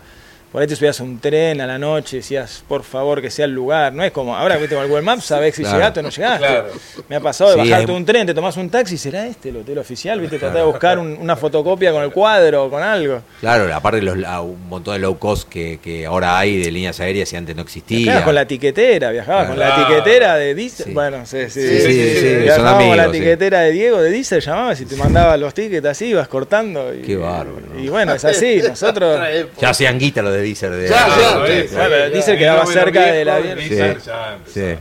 por 0.52 0.62
ahí 0.62 0.68
te 0.68 0.76
subías 0.76 0.98
a 1.00 1.02
un 1.04 1.18
tren 1.18 1.60
a 1.60 1.66
la 1.66 1.78
noche, 1.78 2.18
decías, 2.18 2.64
por 2.66 2.82
favor, 2.82 3.20
que 3.20 3.30
sea 3.30 3.44
el 3.44 3.50
lugar. 3.52 3.92
No 3.92 4.02
es 4.04 4.10
como, 4.12 4.34
ahora 4.36 4.56
viste 4.56 4.74
con 4.74 4.84
el 4.84 4.88
Google 4.90 5.04
Maps, 5.04 5.24
sabés 5.24 5.54
si 5.54 5.62
Claro. 5.62 5.76
llegaste 5.78 6.00
o 6.00 6.02
no 6.04 6.08
llegaste. 6.08 6.38
Claro. 6.46 6.66
Me 7.08 7.16
ha 7.16 7.20
pasado 7.20 7.50
de 7.50 7.62
Sí, 7.62 7.70
bajarte 7.70 7.92
hay- 7.92 7.96
un 7.98 8.04
tren, 8.06 8.26
te 8.26 8.32
tomás 8.34 8.56
un 8.56 8.70
taxi, 8.70 8.96
¿será 8.96 9.26
este 9.26 9.50
el 9.50 9.58
hotel 9.58 9.78
oficial? 9.78 10.18
¿Viste? 10.20 10.38
Tratás 10.38 10.56
de 10.58 10.62
buscar 10.64 10.98
un- 10.98 11.18
una 11.20 11.36
fotocopia 11.36 11.92
con 11.92 12.02
el 12.02 12.10
cuadro 12.10 12.64
o 12.64 12.70
con 12.70 12.82
algo. 12.82 13.22
Claro, 13.40 13.74
aparte 13.74 14.00
los, 14.00 14.16
un 14.16 14.68
montón 14.68 14.94
de 14.94 15.00
low 15.00 15.18
cost 15.18 15.48
que, 15.48 15.78
que 15.82 16.06
ahora 16.06 16.38
hay 16.38 16.56
de 16.62 16.70
líneas 16.70 16.98
aéreas 17.00 17.30
y 17.32 17.36
antes 17.36 17.54
no 17.54 17.62
existía. 17.62 17.98
Viajabas 17.98 18.24
con 18.24 18.34
la 18.34 18.46
tiquetera, 18.46 19.10
viajabas 19.10 19.48
con 19.48 19.58
la 19.58 19.74
Claro. 19.74 19.86
tiquetera 19.88 20.36
de 20.36 20.54
Diesel. 20.54 20.86
Sí. 20.86 20.92
Bueno, 20.92 21.26
sí, 21.26 21.38
sí. 21.50 21.60
Sí, 21.60 21.80
sí, 21.80 22.16
sí, 22.20 22.34
Viajabas 22.42 22.84
con 22.84 22.96
la 22.96 23.10
tiquetera 23.10 23.60
de 23.60 23.72
Diego 23.72 24.00
de 24.00 24.10
Diesel, 24.10 24.40
llamabas 24.40 24.80
y 24.80 24.86
te 24.86 24.96
mandaba 24.96 25.36
los 25.36 25.52
tickets 25.52 25.86
así, 25.86 26.06
ibas 26.06 26.28
cortando. 26.28 26.94
Y, 26.94 27.02
Qué 27.02 27.16
bárbaro, 27.16 27.60
¿no? 27.74 27.78
Y 27.80 27.88
bueno, 27.88 28.14
es 28.14 28.24
así. 28.24 28.62
Nosotros. 28.66 29.20
Ya 29.60 29.70
hacían 29.70 29.98
guita 29.98 30.22
los 30.22 30.32
de 30.36 30.42
Deezer. 30.42 30.70
De, 30.70 30.88
Ya, 30.88 31.08
ya. 31.08 31.46
Sí, 31.46 31.68
sí. 31.68 31.74
Ya, 31.74 32.08
dice 32.10 32.30
que 32.32 32.36
y 32.36 32.38
quedaba 32.38 32.66
cerca 32.66 33.00
de 33.06 33.24
la- 33.24 33.38
Sí. 33.42 33.48
Deezer 33.48 33.98
ya 34.00 34.34
empezó 34.34 34.54
Sí. 34.54 34.60
a 34.60 34.72
hacer. 34.72 34.78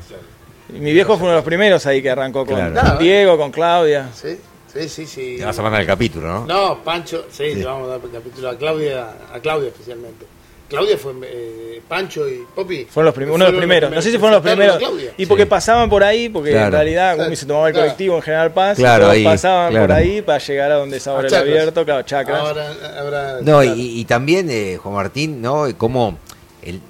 Y 0.69 0.79
mi 0.79 0.93
viejo 0.93 1.13
fue 1.15 1.23
uno 1.23 1.31
de 1.31 1.35
los 1.37 1.45
primeros 1.45 1.85
ahí 1.85 2.01
que 2.01 2.09
arrancó 2.09 2.45
con 2.45 2.71
Claro. 2.71 2.97
Diego, 2.97 3.37
con 3.37 3.51
Claudia. 3.51 4.09
Sí, 4.13 4.39
sí, 4.73 4.89
sí. 4.89 5.05
sí. 5.05 5.35
Te 5.39 5.45
vas 5.45 5.57
a 5.57 5.61
mandar 5.61 5.81
el 5.81 5.87
capítulo, 5.87 6.27
¿no? 6.27 6.45
No, 6.45 6.83
Pancho, 6.83 7.25
sí, 7.31 7.53
te 7.55 7.63
vamos 7.65 7.87
a 7.87 7.91
dar 7.97 8.01
el 8.03 8.11
capítulo 8.11 8.49
a 8.49 8.57
Claudia, 8.57 9.07
a 9.33 9.39
Claudia 9.39 9.69
especialmente. 9.69 10.25
Claudia 10.67 10.97
fue 10.97 11.13
eh, 11.23 11.81
Pancho 11.87 12.27
y 12.27 12.43
Popi. 12.55 12.85
Fueron 12.85 13.05
los 13.05 13.13
prim- 13.15 13.31
uno 13.31 13.45
de 13.45 13.51
los 13.51 13.59
primeros. 13.59 13.91
No 13.91 14.01
sé 14.01 14.11
si 14.11 14.17
fueron 14.17 14.33
los 14.33 14.43
primeros. 14.43 14.81
Y 15.17 15.25
porque 15.27 15.43
Sí. 15.43 15.49
pasaban 15.49 15.89
por 15.89 16.03
ahí, 16.03 16.29
porque 16.29 16.51
en 16.59 16.71
realidad 16.71 17.13
Claro. 17.15 17.27
uno 17.27 17.35
se 17.35 17.45
tomaba 17.45 17.67
el 17.67 17.73
Claro. 17.73 17.85
colectivo 17.87 18.15
en 18.15 18.21
General 18.23 18.51
Paz, 18.53 18.77
Claro, 18.77 19.09
ahí, 19.09 19.23
pasaban 19.23 19.71
claro. 19.71 19.87
por 19.87 19.95
ahí 19.95 20.21
para 20.21 20.39
llegar 20.39 20.71
a 20.71 20.75
donde 20.75 20.97
es 20.97 21.07
ahora 21.07 21.27
el 21.27 21.35
abierto, 21.35 21.85
claro, 21.85 22.01
chacras. 22.03 22.39
Ahora, 22.39 22.67
ahora, 22.99 23.33
No, 23.41 23.59
claro. 23.59 23.63
y, 23.75 23.99
y 23.99 24.05
también, 24.05 24.49
eh, 24.49 24.77
Juan 24.81 24.95
Martín, 24.95 25.41
¿no? 25.41 25.65
Cómo 25.77 26.17
el- 26.65 26.81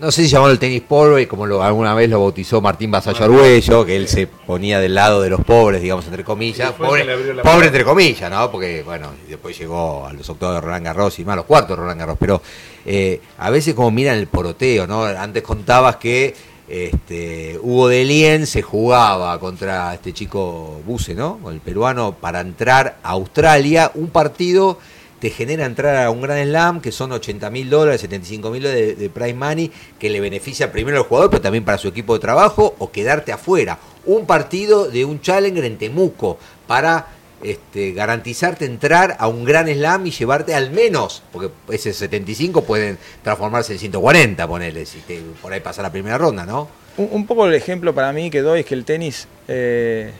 no 0.00 0.10
sé 0.12 0.22
si 0.24 0.28
llamarlo 0.28 0.52
el 0.52 0.58
tenis 0.58 0.82
pobre, 0.82 1.26
como 1.26 1.46
lo, 1.46 1.62
alguna 1.62 1.94
vez 1.94 2.10
lo 2.10 2.20
bautizó 2.20 2.60
Martín 2.60 2.90
Vasallo 2.90 3.24
Arguello, 3.24 3.84
que 3.86 3.96
él 3.96 4.06
se 4.06 4.26
ponía 4.26 4.78
del 4.80 4.94
lado 4.94 5.22
de 5.22 5.30
los 5.30 5.40
pobres, 5.40 5.80
digamos, 5.80 6.04
entre 6.06 6.22
comillas. 6.24 6.72
Pobre, 6.72 7.06
pobre 7.42 7.66
entre 7.68 7.84
comillas, 7.84 8.30
¿no? 8.30 8.50
Porque, 8.50 8.82
bueno, 8.82 9.08
después 9.28 9.58
llegó 9.58 10.06
a 10.06 10.12
los 10.12 10.28
octavos 10.28 10.56
de 10.56 10.60
Roland 10.60 10.84
Garros 10.84 11.18
y 11.18 11.24
más 11.24 11.32
a 11.32 11.36
los 11.36 11.46
cuartos 11.46 11.70
de 11.70 11.82
Roland 11.82 11.98
Garros. 12.00 12.16
Pero 12.20 12.42
eh, 12.84 13.20
a 13.38 13.48
veces 13.50 13.74
como 13.74 13.90
miran 13.90 14.18
el 14.18 14.26
poroteo, 14.26 14.86
¿no? 14.86 15.04
Antes 15.04 15.42
contabas 15.42 15.96
que 15.96 16.34
este, 16.68 17.58
Hugo 17.60 17.88
de 17.88 18.04
Lien 18.04 18.46
se 18.46 18.62
jugaba 18.62 19.38
contra 19.38 19.94
este 19.94 20.12
chico 20.12 20.80
Buse, 20.86 21.14
¿no? 21.14 21.38
El 21.50 21.60
peruano 21.60 22.14
para 22.20 22.40
entrar 22.40 22.96
a 23.02 23.10
Australia, 23.10 23.90
un 23.94 24.08
partido 24.08 24.78
te 25.22 25.30
genera 25.30 25.66
entrar 25.66 26.04
a 26.04 26.10
un 26.10 26.20
gran 26.20 26.44
slam 26.44 26.80
que 26.80 26.90
son 26.90 27.12
80 27.12 27.48
mil 27.50 27.70
dólares, 27.70 28.00
75 28.00 28.50
mil 28.50 28.64
de, 28.64 28.96
de 28.96 29.08
prize 29.08 29.34
money 29.34 29.70
que 29.96 30.10
le 30.10 30.18
beneficia 30.18 30.72
primero 30.72 30.98
al 30.98 31.04
jugador 31.04 31.30
pero 31.30 31.40
también 31.40 31.64
para 31.64 31.78
su 31.78 31.86
equipo 31.86 32.14
de 32.14 32.18
trabajo 32.18 32.74
o 32.80 32.90
quedarte 32.90 33.30
afuera. 33.30 33.78
Un 34.04 34.26
partido 34.26 34.90
de 34.90 35.04
un 35.04 35.20
challenger 35.20 35.64
en 35.64 35.78
Temuco 35.78 36.38
para 36.66 37.06
este, 37.40 37.92
garantizarte 37.92 38.64
entrar 38.64 39.16
a 39.20 39.28
un 39.28 39.44
gran 39.44 39.68
slam 39.68 40.08
y 40.08 40.10
llevarte 40.10 40.56
al 40.56 40.72
menos, 40.72 41.22
porque 41.30 41.50
ese 41.70 41.92
75 41.92 42.64
pueden 42.64 42.98
transformarse 43.22 43.74
en 43.74 43.78
140, 43.78 44.48
ponele, 44.48 44.84
si 44.84 44.98
por 45.40 45.52
ahí 45.52 45.60
pasa 45.60 45.82
la 45.82 45.92
primera 45.92 46.18
ronda, 46.18 46.44
¿no? 46.44 46.68
Un, 46.96 47.08
un 47.12 47.26
poco 47.28 47.46
el 47.46 47.54
ejemplo 47.54 47.94
para 47.94 48.12
mí 48.12 48.28
que 48.28 48.40
doy 48.42 48.60
es 48.60 48.66
que 48.66 48.74
el 48.74 48.84
tenis, 48.84 49.28
eh, 49.46 50.10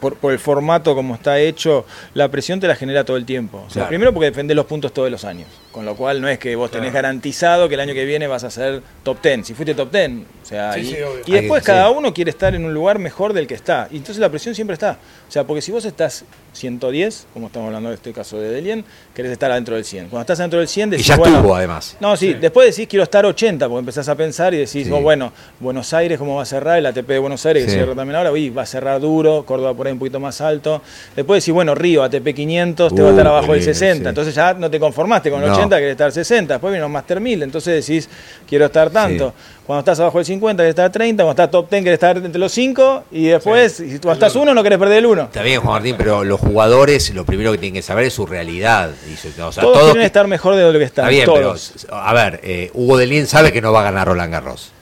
por, 0.00 0.16
por 0.16 0.32
el 0.32 0.38
formato 0.38 0.94
como 0.94 1.14
está 1.14 1.38
hecho, 1.38 1.84
la 2.14 2.28
presión 2.28 2.58
te 2.60 2.66
la 2.66 2.74
genera 2.74 3.04
todo 3.04 3.16
el 3.16 3.24
tiempo. 3.24 3.58
O 3.58 3.70
sea, 3.70 3.74
Claro. 3.82 3.88
primero 3.88 4.12
porque 4.12 4.26
defendés 4.30 4.56
los 4.56 4.66
puntos 4.66 4.92
todos 4.92 5.10
los 5.10 5.24
años, 5.24 5.46
con 5.72 5.84
lo 5.84 5.94
cual 5.94 6.20
no 6.20 6.28
es 6.28 6.38
que 6.38 6.56
vos 6.56 6.70
tenés 6.70 6.92
garantizado 6.92 7.68
que 7.68 7.74
el 7.74 7.80
año 7.80 7.94
que 7.94 8.04
viene 8.04 8.26
vas 8.26 8.42
a 8.44 8.50
ser 8.50 8.82
top 9.04 9.22
10. 9.22 9.46
Si 9.46 9.54
fuiste 9.54 9.74
top 9.74 9.90
10, 9.92 10.10
o 10.10 10.44
sea, 10.44 10.72
Sí, 10.74 10.80
y, 10.80 10.84
sí, 10.86 10.96
y 11.26 11.32
después 11.32 11.62
cada 11.62 11.88
sí. 11.88 11.94
uno 11.96 12.12
quiere 12.12 12.30
estar 12.30 12.54
en 12.54 12.64
un 12.64 12.74
lugar 12.74 12.98
mejor 12.98 13.32
del 13.32 13.46
que 13.46 13.54
está. 13.54 13.86
Y 13.90 13.96
entonces 13.98 14.18
la 14.18 14.28
presión 14.28 14.54
siempre 14.54 14.74
está. 14.74 14.98
O 15.28 15.30
sea, 15.32 15.44
porque 15.44 15.62
si 15.62 15.70
vos 15.70 15.84
estás 15.84 16.24
110, 16.54 17.26
como 17.32 17.46
estamos 17.46 17.68
hablando 17.68 17.88
de 17.90 17.94
este 17.94 18.12
caso 18.12 18.38
de 18.40 18.50
Delien, 18.50 18.84
querés 19.14 19.30
estar 19.30 19.50
adentro 19.52 19.76
del 19.76 19.84
100. 19.84 20.08
Cuando 20.08 20.22
estás 20.22 20.40
adentro 20.40 20.58
del 20.58 20.66
100, 20.68 20.88
Y 20.88 20.90
decís, 20.92 21.06
ya 21.06 21.16
bueno, 21.16 21.36
estuvo 21.36 21.54
además. 21.54 21.96
no, 22.00 22.16
sí, 22.16 22.34
después 22.34 22.74
decís 22.74 22.88
quiero 22.88 23.04
estar 23.04 23.24
80, 23.24 23.68
porque 23.68 23.78
empezás 23.80 24.08
a 24.08 24.14
pensar 24.16 24.52
y 24.54 24.58
decís, 24.58 24.86
Sí. 24.86 24.90
oh, 24.92 25.00
bueno, 25.00 25.32
Buenos 25.60 25.94
Aires, 25.94 26.18
¿cómo 26.18 26.34
va 26.36 26.42
a 26.42 26.46
cerrar? 26.46 26.78
El 26.78 26.86
ATP 26.86 27.06
de 27.06 27.18
Buenos 27.20 27.46
Aires, 27.46 27.64
que 27.66 27.70
cierra 27.70 27.94
también 27.94 28.16
ahora, 28.16 28.32
uy, 28.32 28.50
va 28.50 28.62
a 28.62 28.66
cerrar 28.66 29.00
duro, 29.00 29.44
Córdoba 29.46 29.74
por 29.74 29.86
ahí 29.86 29.92
un 29.92 29.98
poquito 30.00 30.18
más 30.18 30.40
alto. 30.40 30.82
Después 31.14 31.42
decís, 31.44 31.54
bueno, 31.54 31.74
Río, 31.76 32.02
ATP 32.02 32.34
500, 32.34 32.94
te 32.94 33.02
va 33.02 33.08
a 33.08 33.10
Uh, 33.12 33.14
estar 33.14 33.26
abajo 33.28 33.46
qué 33.46 33.52
del 33.52 33.60
lindo, 33.60 33.74
60. 33.74 34.02
sí. 34.04 34.08
Entonces 34.08 34.34
ya 34.34 34.54
no 34.54 34.68
te 34.70 34.80
conformaste 34.80 35.30
con 35.30 35.40
el 35.42 35.48
No. 35.48 35.54
80, 35.54 35.59
querés 35.68 35.92
estar 35.92 36.12
60. 36.12 36.54
Después 36.54 36.72
vino 36.72 36.88
Master 36.88 37.20
1000, 37.20 37.42
entonces 37.42 37.86
decís, 37.86 38.08
quiero 38.48 38.66
estar 38.66 38.90
tanto. 38.90 39.32
Cuando 39.66 39.80
estás 39.80 40.00
abajo 40.00 40.18
del 40.18 40.24
50, 40.24 40.62
querés 40.62 40.70
estar 40.70 40.90
30. 40.90 41.22
Cuando 41.22 41.42
estás 41.42 41.50
top 41.50 41.70
10, 41.70 41.82
querés 41.84 41.94
estar 41.94 42.16
entre 42.16 42.38
los 42.38 42.52
5. 42.52 43.04
Y 43.12 43.26
después, 43.26 43.72
si 43.72 43.98
tú 43.98 44.10
estás 44.10 44.34
uno, 44.36 44.54
no 44.54 44.62
querés 44.62 44.78
perder 44.78 44.98
el 44.98 45.06
1. 45.06 45.22
Está 45.22 45.42
bien, 45.42 45.60
Juan 45.60 45.74
Martín, 45.74 45.94
pero 45.96 46.24
los 46.24 46.40
jugadores 46.40 47.14
lo 47.14 47.24
primero 47.24 47.52
que 47.52 47.58
tienen 47.58 47.74
que 47.74 47.82
saber 47.82 48.06
es 48.06 48.14
su 48.14 48.26
realidad. 48.26 48.90
O 48.90 49.16
sea, 49.16 49.32
todos, 49.36 49.54
todos 49.56 49.84
quieren 49.92 50.02
estar 50.06 50.26
mejor 50.26 50.56
de 50.56 50.72
lo 50.72 50.78
que 50.78 50.84
están. 50.84 51.04
Está 51.04 51.10
bien, 51.10 51.26
todos. 51.26 51.72
pero 51.82 51.96
a 51.96 52.12
ver, 52.12 52.40
eh, 52.42 52.70
Hugo 52.74 52.96
Delien 52.96 53.26
sabe 53.26 53.52
que 53.52 53.60
no 53.60 53.72
va 53.72 53.80
a 53.80 53.84
ganar 53.84 54.08
Roland 54.08 54.32
Garros. 54.32 54.72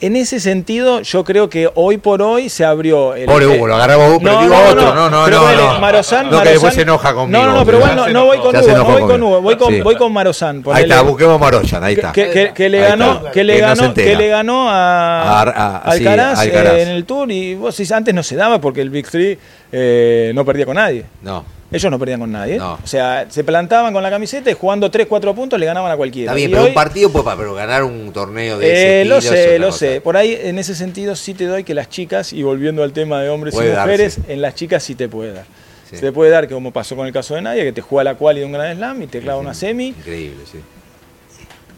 En 0.00 0.14
ese 0.14 0.38
sentido, 0.38 1.00
yo 1.00 1.24
creo 1.24 1.48
que 1.50 1.68
hoy 1.74 1.98
por 1.98 2.22
hoy 2.22 2.48
se 2.48 2.64
abrió. 2.64 3.16
El, 3.16 3.26
Pobre 3.26 3.46
Hugo, 3.48 3.66
lo 3.66 3.74
agarraba 3.74 4.08
Hugo, 4.08 4.20
pero 4.22 4.40
digo 4.42 4.54
a 4.54 4.68
otro, 4.70 4.94
no, 4.94 5.10
no, 5.10 5.24
pero 5.24 5.40
no, 5.42 5.72
no. 5.74 5.80
Marozán, 5.80 6.30
No, 6.30 6.40
que 6.40 6.50
después 6.50 6.72
Marozán- 6.72 6.74
se 6.76 6.80
enoja 6.82 7.14
conmigo. 7.14 7.40
No, 7.42 7.50
no, 7.50 7.56
no, 7.58 7.66
pero 7.66 7.78
bueno, 7.80 7.94
no, 8.06 8.08
no 8.12 8.24
voy 8.26 8.38
con 8.38 8.56
Hugo, 8.56 8.68
no 8.76 8.84
voy 8.84 9.02
con. 9.02 9.22
Hugo, 9.24 9.42
voy 9.42 9.56
con, 9.56 9.74
Sí. 9.74 9.80
voy 9.80 9.96
con 9.96 10.12
Marozán. 10.12 10.62
Ahí 10.72 10.84
está, 10.84 11.02
busquemos 11.02 11.34
a 11.34 11.38
Marochan, 11.38 11.82
ahí 11.82 11.94
está. 11.94 12.12
Que, 12.12 12.30
que- 12.30 12.52
que 12.54 12.68
le 12.68 12.78
ganó, 12.80 13.12
está. 13.14 13.30
que 13.32 13.42
le 13.42 13.60
no 13.60 13.66
ganó, 13.66 13.94
que 13.94 14.16
le 14.16 14.28
ganó 14.28 14.70
a, 14.70 15.40
A- 15.42 15.78
a- 15.78 15.92
sí, 15.96 16.06
Alcaraz, 16.06 16.46
eh, 16.46 16.82
en 16.82 16.88
el 16.90 17.04
Tour 17.04 17.32
y 17.32 17.56
vos 17.56 17.76
decís, 17.76 17.90
antes 17.90 18.14
no 18.14 18.22
se 18.22 18.36
daba 18.36 18.60
porque 18.60 18.80
el 18.82 18.90
Big 18.90 19.08
Three 19.10 19.36
eh, 19.72 20.30
no 20.32 20.44
perdía 20.44 20.64
con 20.64 20.76
nadie. 20.76 21.06
No. 21.22 21.44
Ellos 21.70 21.90
no 21.90 21.98
perdían 21.98 22.20
con 22.20 22.32
nadie. 22.32 22.56
No. 22.56 22.78
O 22.82 22.86
sea, 22.86 23.26
se 23.28 23.44
plantaban 23.44 23.92
con 23.92 24.02
la 24.02 24.08
camiseta 24.08 24.50
y 24.50 24.54
jugando 24.54 24.90
3, 24.90 25.06
4 25.06 25.34
puntos 25.34 25.60
le 25.60 25.66
ganaban 25.66 25.92
a 25.92 25.96
cualquiera. 25.96 26.32
Está 26.32 26.36
bien, 26.36 26.48
Y 26.48 26.52
pero 26.52 26.62
hoy- 26.62 26.68
un 26.70 26.74
partido, 26.74 27.10
pues, 27.12 27.24
pero 27.36 27.54
ganar 27.54 27.84
un 27.84 28.10
torneo 28.12 28.58
de 28.58 28.66
ese 28.66 28.74
eh, 28.74 28.98
estilo 29.02 29.14
lo 29.16 29.20
sé, 29.20 29.58
lo 29.58 29.66
cosa. 29.66 29.78
sé. 29.78 30.00
Por 30.00 30.16
ahí, 30.16 30.38
en 30.42 30.58
ese 30.58 30.74
sentido, 30.74 31.14
sí 31.14 31.34
te 31.34 31.44
doy 31.44 31.64
que 31.64 31.74
las 31.74 31.90
chicas, 31.90 32.32
y 32.32 32.42
volviendo 32.42 32.82
al 32.82 32.92
tema 32.92 33.20
de 33.20 33.28
hombres 33.28 33.54
Puede 33.54 33.74
y 33.74 33.76
mujeres, 33.76 34.16
darse. 34.16 34.32
en 34.32 34.40
las 34.40 34.54
chicas 34.54 34.82
sí 34.82 34.94
te 34.94 35.08
puede 35.08 35.32
dar. 35.34 35.44
Sí. 35.90 35.96
Se 35.96 36.02
te 36.06 36.12
puede 36.12 36.30
dar, 36.30 36.48
que 36.48 36.54
como 36.54 36.70
pasó 36.72 36.96
con 36.96 37.06
el 37.06 37.12
caso 37.12 37.34
de 37.34 37.42
Nadia, 37.42 37.64
que 37.64 37.72
te 37.72 37.80
juega 37.82 38.04
la 38.04 38.14
quali 38.16 38.40
de 38.40 38.46
un 38.46 38.52
gran 38.52 38.74
slam 38.76 39.02
y 39.02 39.06
te 39.06 39.20
clava 39.20 39.38
una 39.38 39.52
semi, 39.54 39.88
Increíble, 39.88 40.44
sí. 40.50 40.58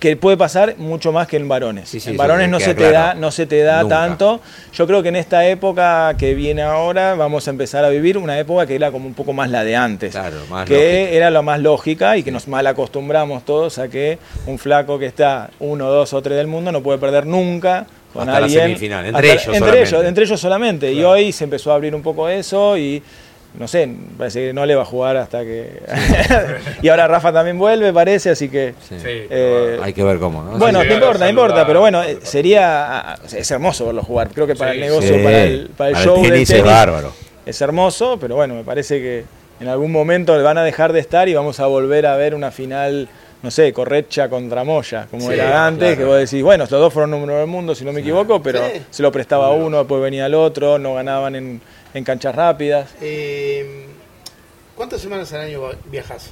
Que 0.00 0.16
puede 0.16 0.36
pasar 0.38 0.76
mucho 0.78 1.12
más 1.12 1.28
que 1.28 1.36
en 1.36 1.46
varones. 1.46 1.88
Sí, 1.90 2.00
sí, 2.00 2.10
en 2.10 2.16
varones 2.16 2.48
no 2.48 2.58
se, 2.58 2.74
te 2.74 2.90
da, 2.90 3.12
no 3.14 3.30
se 3.30 3.44
te 3.46 3.62
da 3.62 3.86
tanto. 3.86 4.40
Yo 4.72 4.86
creo 4.86 5.02
que 5.02 5.10
en 5.10 5.16
esta 5.16 5.46
época 5.46 6.14
que 6.18 6.34
viene 6.34 6.62
ahora 6.62 7.14
vamos 7.14 7.46
a 7.46 7.50
empezar 7.50 7.84
a 7.84 7.90
vivir 7.90 8.16
una 8.16 8.38
época 8.38 8.66
que 8.66 8.74
era 8.74 8.90
como 8.90 9.06
un 9.06 9.12
poco 9.14 9.34
más 9.34 9.50
la 9.50 9.62
de 9.62 9.76
antes. 9.76 10.12
Claro, 10.12 10.38
más 10.48 10.66
que 10.66 10.74
lógica. 10.74 11.16
era 11.16 11.30
lo 11.30 11.42
más 11.42 11.60
lógica 11.60 12.16
y 12.16 12.22
que 12.22 12.30
nos 12.30 12.48
mal 12.48 12.66
acostumbramos 12.66 13.44
todos 13.44 13.78
a 13.78 13.88
que 13.88 14.18
un 14.46 14.58
flaco 14.58 14.98
que 14.98 15.04
está 15.06 15.50
uno, 15.60 15.90
dos 15.90 16.14
o 16.14 16.22
tres 16.22 16.38
del 16.38 16.46
mundo 16.46 16.72
no 16.72 16.82
puede 16.82 16.98
perder 16.98 17.26
nunca 17.26 17.86
con 18.14 18.22
Hasta 18.28 18.40
la 18.40 18.46
alguien. 18.46 18.62
semifinal, 18.62 19.04
entre 19.06 19.32
ellos 19.32 19.42
entre 19.48 19.58
solamente. 19.58 19.80
ellos, 19.88 20.04
entre 20.04 20.24
ellos 20.24 20.40
solamente. 20.40 20.92
Y 20.94 21.04
hoy 21.04 21.30
se 21.32 21.44
empezó 21.44 21.72
a 21.72 21.74
abrir 21.74 21.94
un 21.94 22.02
poco 22.02 22.26
eso 22.28 22.78
y 22.78 23.02
no 23.58 23.66
sé, 23.66 23.88
parece 24.16 24.46
que 24.46 24.52
no 24.52 24.64
le 24.64 24.74
va 24.76 24.82
a 24.82 24.84
jugar 24.86 25.16
hasta 25.16 25.40
que. 25.42 25.80
y 26.82 26.88
ahora 26.88 27.08
Rafa 27.08 27.32
también 27.32 27.58
vuelve, 27.58 27.92
parece, 27.92 28.30
así 28.30 28.48
que. 28.48 28.74
Sí. 28.88 28.94
Eh, 29.04 29.78
Hay 29.82 29.92
que 29.92 30.02
ver 30.04 30.18
cómo, 30.18 30.42
¿no? 30.42 30.52
Bueno, 30.58 30.84
no 30.84 30.92
importa, 30.94 31.24
no 31.24 31.28
importa, 31.30 31.66
pero 31.66 31.80
bueno, 31.80 32.00
sería. 32.22 33.16
Es 33.32 33.50
hermoso 33.50 33.86
verlo 33.86 34.02
jugar. 34.02 34.28
Creo 34.30 34.46
que 34.46 34.54
para 34.54 34.72
Sí, 34.72 34.76
el 34.78 34.84
negocio, 34.84 35.14
Sí. 35.16 35.22
para 35.24 35.42
el, 35.44 35.70
para 35.76 35.88
el 35.90 35.94
Para 35.94 36.04
show 36.04 36.14
tenis 36.16 36.30
tenis, 36.30 36.50
es 36.50 36.64
bárbaro. 36.64 37.12
es 37.44 37.60
hermoso, 37.60 38.18
pero 38.20 38.36
bueno, 38.36 38.54
me 38.54 38.62
parece 38.64 38.98
que 39.00 39.24
en 39.60 39.68
algún 39.68 39.92
momento 39.92 40.40
van 40.42 40.58
a 40.58 40.64
dejar 40.64 40.92
de 40.92 41.00
estar 41.00 41.28
y 41.28 41.34
vamos 41.34 41.60
a 41.60 41.66
volver 41.66 42.06
a 42.06 42.16
ver 42.16 42.34
una 42.34 42.50
final, 42.50 43.08
no 43.42 43.50
sé, 43.50 43.72
Correcha 43.72 44.28
contra 44.30 44.64
Moya, 44.64 45.06
como 45.10 45.26
Sí, 45.28 45.34
era 45.34 45.66
antes, 45.66 45.88
claro. 45.96 45.98
que 45.98 46.04
vos 46.04 46.16
decís, 46.18 46.42
bueno, 46.42 46.64
los 46.64 46.70
dos 46.70 46.92
fueron 46.92 47.10
número 47.10 47.36
del 47.38 47.46
mundo, 47.46 47.74
si 47.74 47.84
no 47.84 47.92
me 47.92 48.00
equivoco, 48.00 48.40
pero 48.42 48.60
Sí. 48.66 48.80
se 48.90 49.02
lo 49.02 49.10
prestaba 49.12 49.48
a 49.48 49.50
uno, 49.50 49.78
después 49.78 50.00
venía 50.00 50.24
el 50.26 50.34
otro, 50.34 50.78
no 50.78 50.94
ganaban 50.94 51.34
en, 51.36 51.60
en 51.94 52.04
canchas 52.04 52.34
rápidas. 52.34 52.90
Eh, 53.00 53.86
¿Cuántas 54.76 55.00
semanas 55.00 55.32
al 55.32 55.42
año 55.42 55.62
viajas? 55.90 56.30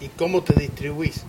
¿Y 0.00 0.08
cómo 0.08 0.42
te 0.42 0.54
distribuís? 0.54 1.22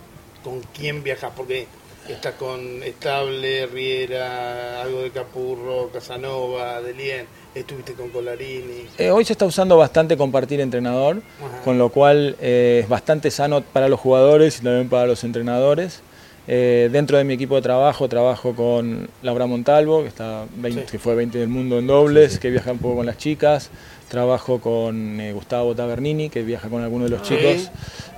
¿Con 0.44 0.60
quién 0.74 1.02
viajas? 1.02 1.32
Porque 1.36 1.66
estás 2.08 2.34
con 2.34 2.82
Estable, 2.82 3.66
Riera, 3.66 4.82
algo 4.82 5.02
de 5.02 5.10
Capurro, 5.10 5.90
Casanova, 5.92 6.80
Delien, 6.82 7.26
estuviste 7.54 7.94
con 7.94 8.10
Colarini. 8.10 8.86
Eh, 8.98 9.10
hoy 9.10 9.24
se 9.24 9.32
está 9.32 9.44
usando 9.46 9.76
bastante 9.76 10.16
compartir 10.16 10.60
entrenador, 10.60 11.22
Ajá. 11.44 11.62
con 11.64 11.78
lo 11.78 11.88
cual 11.88 12.36
eh, 12.40 12.80
es 12.82 12.88
bastante 12.88 13.30
sano 13.30 13.62
para 13.62 13.88
los 13.88 13.98
jugadores 13.98 14.58
y 14.60 14.62
también 14.62 14.88
para 14.88 15.06
los 15.06 15.24
entrenadores. 15.24 16.02
Eh, 16.48 16.88
dentro 16.92 17.18
de 17.18 17.24
mi 17.24 17.34
equipo 17.34 17.56
de 17.56 17.62
trabajo 17.62 18.08
trabajo 18.08 18.54
con 18.54 19.08
Laura 19.22 19.46
Montalvo, 19.46 20.02
que, 20.02 20.08
está 20.08 20.44
20 20.56 20.82
Sí. 20.82 20.86
que 20.92 20.98
fue 20.98 21.14
20 21.16 21.38
del 21.38 21.48
mundo 21.48 21.78
en 21.78 21.86
dobles, 21.88 22.38
que 22.38 22.50
viaja 22.50 22.70
un 22.72 22.78
poco 22.78 22.96
con 22.96 23.06
las 23.06 23.18
chicas. 23.18 23.70
Trabajo 24.08 24.60
con 24.60 25.20
eh, 25.20 25.32
Gustavo 25.32 25.74
Tabernini, 25.74 26.30
que 26.30 26.42
viaja 26.44 26.68
con 26.68 26.82
algunos 26.82 27.10
de 27.10 27.16
los 27.16 27.26
Sí. 27.26 27.34
chicos. 27.36 27.70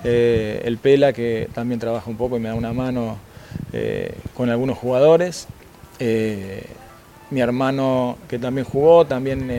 Eh, 0.04 0.60
el 0.64 0.76
Pela, 0.76 1.12
que 1.14 1.48
también 1.54 1.80
trabaja 1.80 2.10
un 2.10 2.16
poco 2.18 2.36
y 2.36 2.40
me 2.40 2.48
da 2.50 2.54
una 2.54 2.72
mano 2.72 3.16
con 4.34 4.50
algunos 4.50 4.76
jugadores. 4.78 5.46
Mi 5.98 7.40
hermano, 7.40 8.16
que 8.28 8.38
también 8.38 8.66
jugó, 8.66 9.06
también 9.06 9.50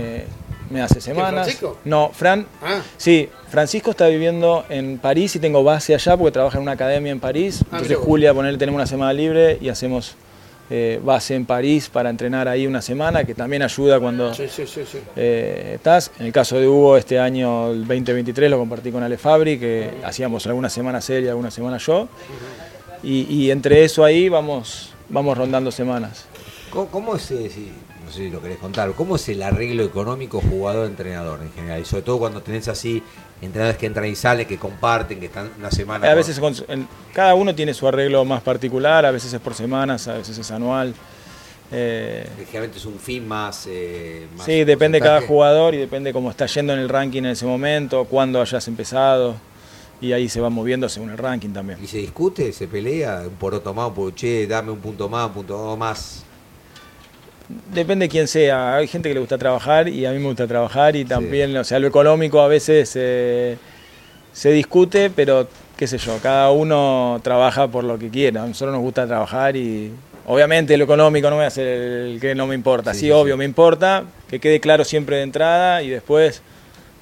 me 0.70 0.82
hace 0.82 1.02
semanas. 1.02 1.34
Francisco? 1.46 1.78
No, 1.86 2.12
Fran, 2.14 2.46
Ah, 2.62 2.82
Sí, 2.98 3.30
Francisco 3.50 3.92
está 3.92 4.08
viviendo 4.08 4.66
en 4.70 4.98
París 5.00 5.36
y 5.36 5.40
tengo 5.40 5.64
base 5.64 5.94
allá 5.96 6.16
porque 6.18 6.32
trabaja 6.32 6.58
en 6.58 6.64
una 6.64 6.74
academia 6.74 7.12
en 7.12 7.20
París. 7.20 7.60
Ah, 7.66 7.78
Entonces. 7.80 7.98
Julia, 7.98 8.34
ponerle, 8.34 8.58
tenemos 8.60 8.78
una 8.78 8.86
semana 8.86 9.12
libre 9.14 9.58
y 9.60 9.70
hacemos 9.70 10.16
eh, 10.72 11.00
base 11.04 11.34
en 11.34 11.46
París 11.48 11.90
para 11.90 12.12
entrenar 12.12 12.48
ahí 12.48 12.68
una 12.68 12.82
semana, 12.84 13.24
que 13.24 13.34
también 13.34 13.64
ayuda 13.64 14.00
cuando 14.00 14.32
sí, 14.36 14.48
sí, 14.48 14.68
sí. 14.68 14.82
sí. 14.90 15.00
eh, 15.16 15.72
estás. 15.78 16.12
En 16.20 16.28
el 16.28 16.32
caso 16.32 16.60
de 16.60 16.68
Hugo, 16.68 16.96
este 16.96 17.18
año, 17.20 17.72
el 17.72 17.80
2023, 17.88 18.52
lo 18.52 18.60
compartí 18.60 18.92
con 18.92 19.02
Ale 19.02 19.18
Fabri, 19.18 19.58
que 19.58 19.90
hacíamos 20.04 20.46
algunas 20.46 20.72
semanas 20.72 21.10
él 21.10 21.26
y 21.26 21.28
algunas 21.28 21.54
semanas 21.56 21.84
yo. 21.88 22.08
Y, 23.02 23.22
y 23.34 23.50
entre 23.50 23.84
eso 23.84 24.04
ahí 24.04 24.30
vamos, 24.30 24.92
vamos 25.10 25.36
rondando 25.38 25.72
semanas. 25.72 26.26
¿Cómo, 26.70 26.86
cómo 26.88 27.16
es, 27.16 27.24
si- 27.24 27.72
no 28.10 28.16
sé 28.16 28.24
si 28.24 28.30
lo 28.32 28.42
querés 28.42 28.58
contar, 28.58 28.92
cómo 28.94 29.18
es 29.18 29.30
el 29.30 29.44
arreglo 29.44 29.84
económico 29.84 30.42
jugador-entrenador 30.42 31.42
en 31.44 31.52
general? 31.54 31.82
Y 31.82 31.86
sobre 31.86 32.02
todo 32.02 32.18
cuando 32.18 32.42
tenés 32.42 32.68
así 32.68 33.04
entrenadores 33.40 33.78
que 33.78 33.86
entran 33.86 34.08
y 34.08 34.16
salen, 34.16 34.48
que 34.48 34.58
comparten, 34.58 35.20
que 35.20 35.28
están 35.28 35.52
una 35.60 35.70
semana. 35.70 36.10
A 36.10 36.16
veces 36.16 36.40
con- 36.40 36.56
cada 37.14 37.36
uno 37.36 37.54
tiene 37.54 37.72
su 37.76 37.88
arreglo 37.88 38.26
más 38.26 38.42
particular, 38.42 39.06
a 39.06 39.12
veces 39.12 39.32
es 39.32 39.40
por 39.40 39.54
semanas, 39.54 40.08
a 40.08 40.16
veces 40.16 40.36
es 40.40 40.50
anual. 40.50 40.96
Eh, 41.72 42.28
es 42.76 42.86
un 42.86 42.98
fin 42.98 43.28
más. 43.28 43.68
eh, 43.70 44.26
más 44.36 44.44
sí, 44.44 44.64
depende 44.64 45.00
de 45.00 45.06
cada 45.06 45.22
jugador 45.22 45.76
y 45.76 45.78
depende 45.78 46.12
cómo 46.12 46.32
está 46.32 46.48
yendo 46.48 46.74
en 46.74 46.80
el 46.80 46.90
ranking 46.90 47.20
en 47.20 47.28
ese 47.28 47.46
momento, 47.46 48.06
cuándo 48.06 48.42
hayas 48.42 48.68
empezado. 48.68 49.36
y 50.02 50.14
ahí 50.14 50.30
se 50.30 50.40
va 50.40 50.50
moviendo 50.50 50.88
según 50.88 51.10
el 51.10 51.18
ranking 51.18 51.50
también. 51.50 51.78
¿Y 51.84 51.86
se 51.86 51.98
discute, 51.98 52.54
se 52.54 52.68
pelea? 52.70 53.22
Un 53.28 53.36
poroto 53.36 53.74
más, 53.74 53.90
un 53.90 53.94
po- 53.94 54.12
che, 54.12 54.48
dame 54.48 54.72
un 54.72 54.80
punto 54.80 55.10
más, 55.10 55.28
un 55.28 55.34
punto 55.34 55.76
más. 55.76 56.24
Depende 57.74 58.06
de 58.06 58.10
quién 58.10 58.28
sea. 58.28 58.76
Hay 58.76 58.88
gente 58.88 59.10
que 59.10 59.16
le 59.16 59.20
gusta 59.22 59.38
trabajar 59.38 59.88
y 59.90 60.06
a 60.06 60.12
mí 60.12 60.20
me 60.20 60.26
gusta 60.28 60.48
trabajar 60.48 60.96
y 60.96 61.04
también, 61.06 61.56
o 61.58 61.64
sea, 61.64 61.80
lo 61.80 61.88
económico 61.88 62.42
a 62.42 62.48
veces 62.48 62.92
eh, 62.96 63.58
se 64.32 64.52
discute, 64.52 65.10
pero 65.10 65.48
qué 65.76 65.88
sé 65.88 65.98
yo, 65.98 66.18
cada 66.22 66.52
uno 66.52 67.20
trabaja 67.24 67.68
por 67.68 67.84
lo 67.84 67.98
que 67.98 68.10
quiera. 68.10 68.44
A 68.44 68.48
nosotros 68.48 68.74
nos 68.74 68.82
gusta 68.84 69.08
trabajar 69.08 69.56
y 69.56 69.92
obviamente 70.28 70.78
lo 70.78 70.84
económico 70.84 71.30
no 71.32 71.38
voy 71.38 71.46
a 71.46 71.50
ser 71.50 71.68
el 71.68 72.20
que 72.20 72.36
no 72.36 72.46
me 72.46 72.54
importa. 72.54 72.94
Sí, 72.94 73.00
Sí, 73.00 73.06
sí, 73.08 73.12
obvio, 73.12 73.34
sí. 73.34 73.40
me 73.40 73.46
importa, 73.46 74.04
que 74.30 74.40
quede 74.40 74.60
claro 74.60 74.84
siempre 74.84 75.18
de 75.18 75.24
entrada 75.24 75.82
y 75.82 75.90
después 75.90 76.44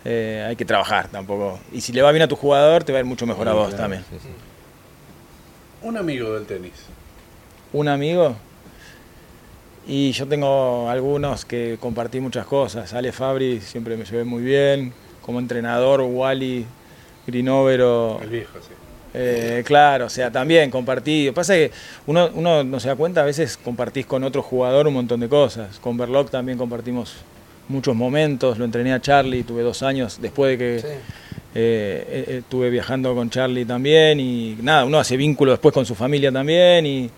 eh, 0.05 0.45
hay 0.47 0.55
que 0.55 0.63
trabajar 0.63 1.09
tampoco. 1.09 1.59
Y 1.73 1.81
si 1.81 1.91
le 1.91 2.01
va 2.01 2.11
bien 2.13 2.21
a 2.23 2.27
tu 2.29 2.37
jugador, 2.37 2.85
te 2.85 2.93
va 2.93 2.99
a 2.99 3.01
ir 3.01 3.05
mucho 3.05 3.25
mejor 3.25 3.49
a 3.49 3.53
vos 3.53 3.67
claro, 3.69 3.81
también. 3.83 4.03
sí, 4.09 4.15
sí. 4.23 4.29
Un 5.81 5.97
amigo 5.97 6.33
del 6.35 6.45
tenis. 6.45 6.71
un 7.73 7.87
amigo 7.89 8.35
y 9.87 10.11
yo 10.11 10.27
tengo 10.27 10.89
algunos 10.89 11.45
que 11.45 11.77
compartí 11.79 12.19
muchas 12.19 12.45
cosas. 12.45 12.93
Ale 12.93 13.11
Fabri 13.11 13.61
siempre 13.61 13.95
me 13.97 14.03
llevé 14.05 14.23
muy 14.23 14.43
bien. 14.43 14.91
Como 15.21 15.39
entrenador, 15.39 16.01
Wally 16.01 16.65
Grinovero. 17.25 18.19
El 18.21 18.29
viejo, 18.29 18.57
sí. 18.61 18.73
eh, 19.13 19.63
claro, 19.65 20.05
o 20.05 20.09
sea, 20.09 20.31
también 20.31 20.69
compartí. 20.71 21.25
Lo 21.25 21.31
que 21.31 21.35
pasa 21.35 21.55
es 21.55 21.69
que 21.71 21.75
uno, 22.07 22.29
uno 22.33 22.63
no 22.63 22.79
se 22.79 22.87
da 22.87 22.95
cuenta, 22.95 23.21
a 23.21 23.25
veces 23.25 23.57
compartís 23.57 24.05
con 24.05 24.23
otro 24.23 24.41
jugador 24.41 24.87
un 24.87 24.93
montón 24.93 25.19
de 25.19 25.27
cosas. 25.29 25.79
Con 25.79 25.97
Berloc 25.97 26.29
también 26.29 26.57
compartimos 26.57 27.15
muchos 27.67 27.95
momentos. 27.95 28.57
Lo 28.57 28.65
entrené 28.65 28.93
a 28.93 29.01
Charlie, 29.01 29.43
tuve 29.43 29.63
dos 29.63 29.83
años 29.83 30.19
después 30.21 30.51
de 30.51 30.57
que 30.57 30.79
Sí. 30.79 30.87
eh, 30.87 30.97
eh, 31.55 32.25
eh, 32.27 32.37
estuve 32.39 32.69
viajando 32.69 33.13
con 33.15 33.29
Charlie 33.29 33.65
también. 33.65 34.19
Y 34.19 34.57
nada, 34.61 34.85
uno 34.85 34.99
hace 34.99 35.17
vínculo 35.17 35.51
después 35.51 35.73
con 35.73 35.85
su 35.85 35.95
familia 35.95 36.31
también. 36.31 36.85
Y, 36.85 37.09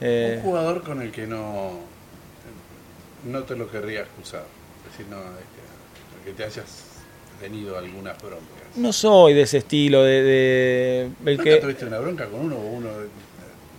eh, 0.00 0.36
Un 0.44 0.50
jugador 0.50 0.82
con 0.84 1.02
el 1.02 1.10
que 1.10 1.26
no, 1.26 1.72
no 3.24 3.42
te 3.44 3.56
lo 3.56 3.70
querría 3.70 4.00
excusar. 4.02 4.44
Es 4.86 4.92
decir, 4.92 5.06
no, 5.10 5.18
este, 5.18 6.24
que 6.24 6.32
te 6.32 6.44
hayas 6.44 6.84
tenido 7.40 7.76
algunas 7.78 8.16
broncas. 8.22 8.46
No 8.76 8.92
soy 8.92 9.34
de 9.34 9.42
ese 9.42 9.58
estilo, 9.58 10.02
de, 10.02 10.22
de- 10.22 11.02
el 11.26 11.36
¿Nunca 11.36 11.44
que 11.44 11.56
tuviste 11.56 11.86
una 11.86 11.98
bronca 11.98 12.26
con 12.26 12.40
uno 12.40 12.56
o 12.56 12.66
uno? 12.68 12.88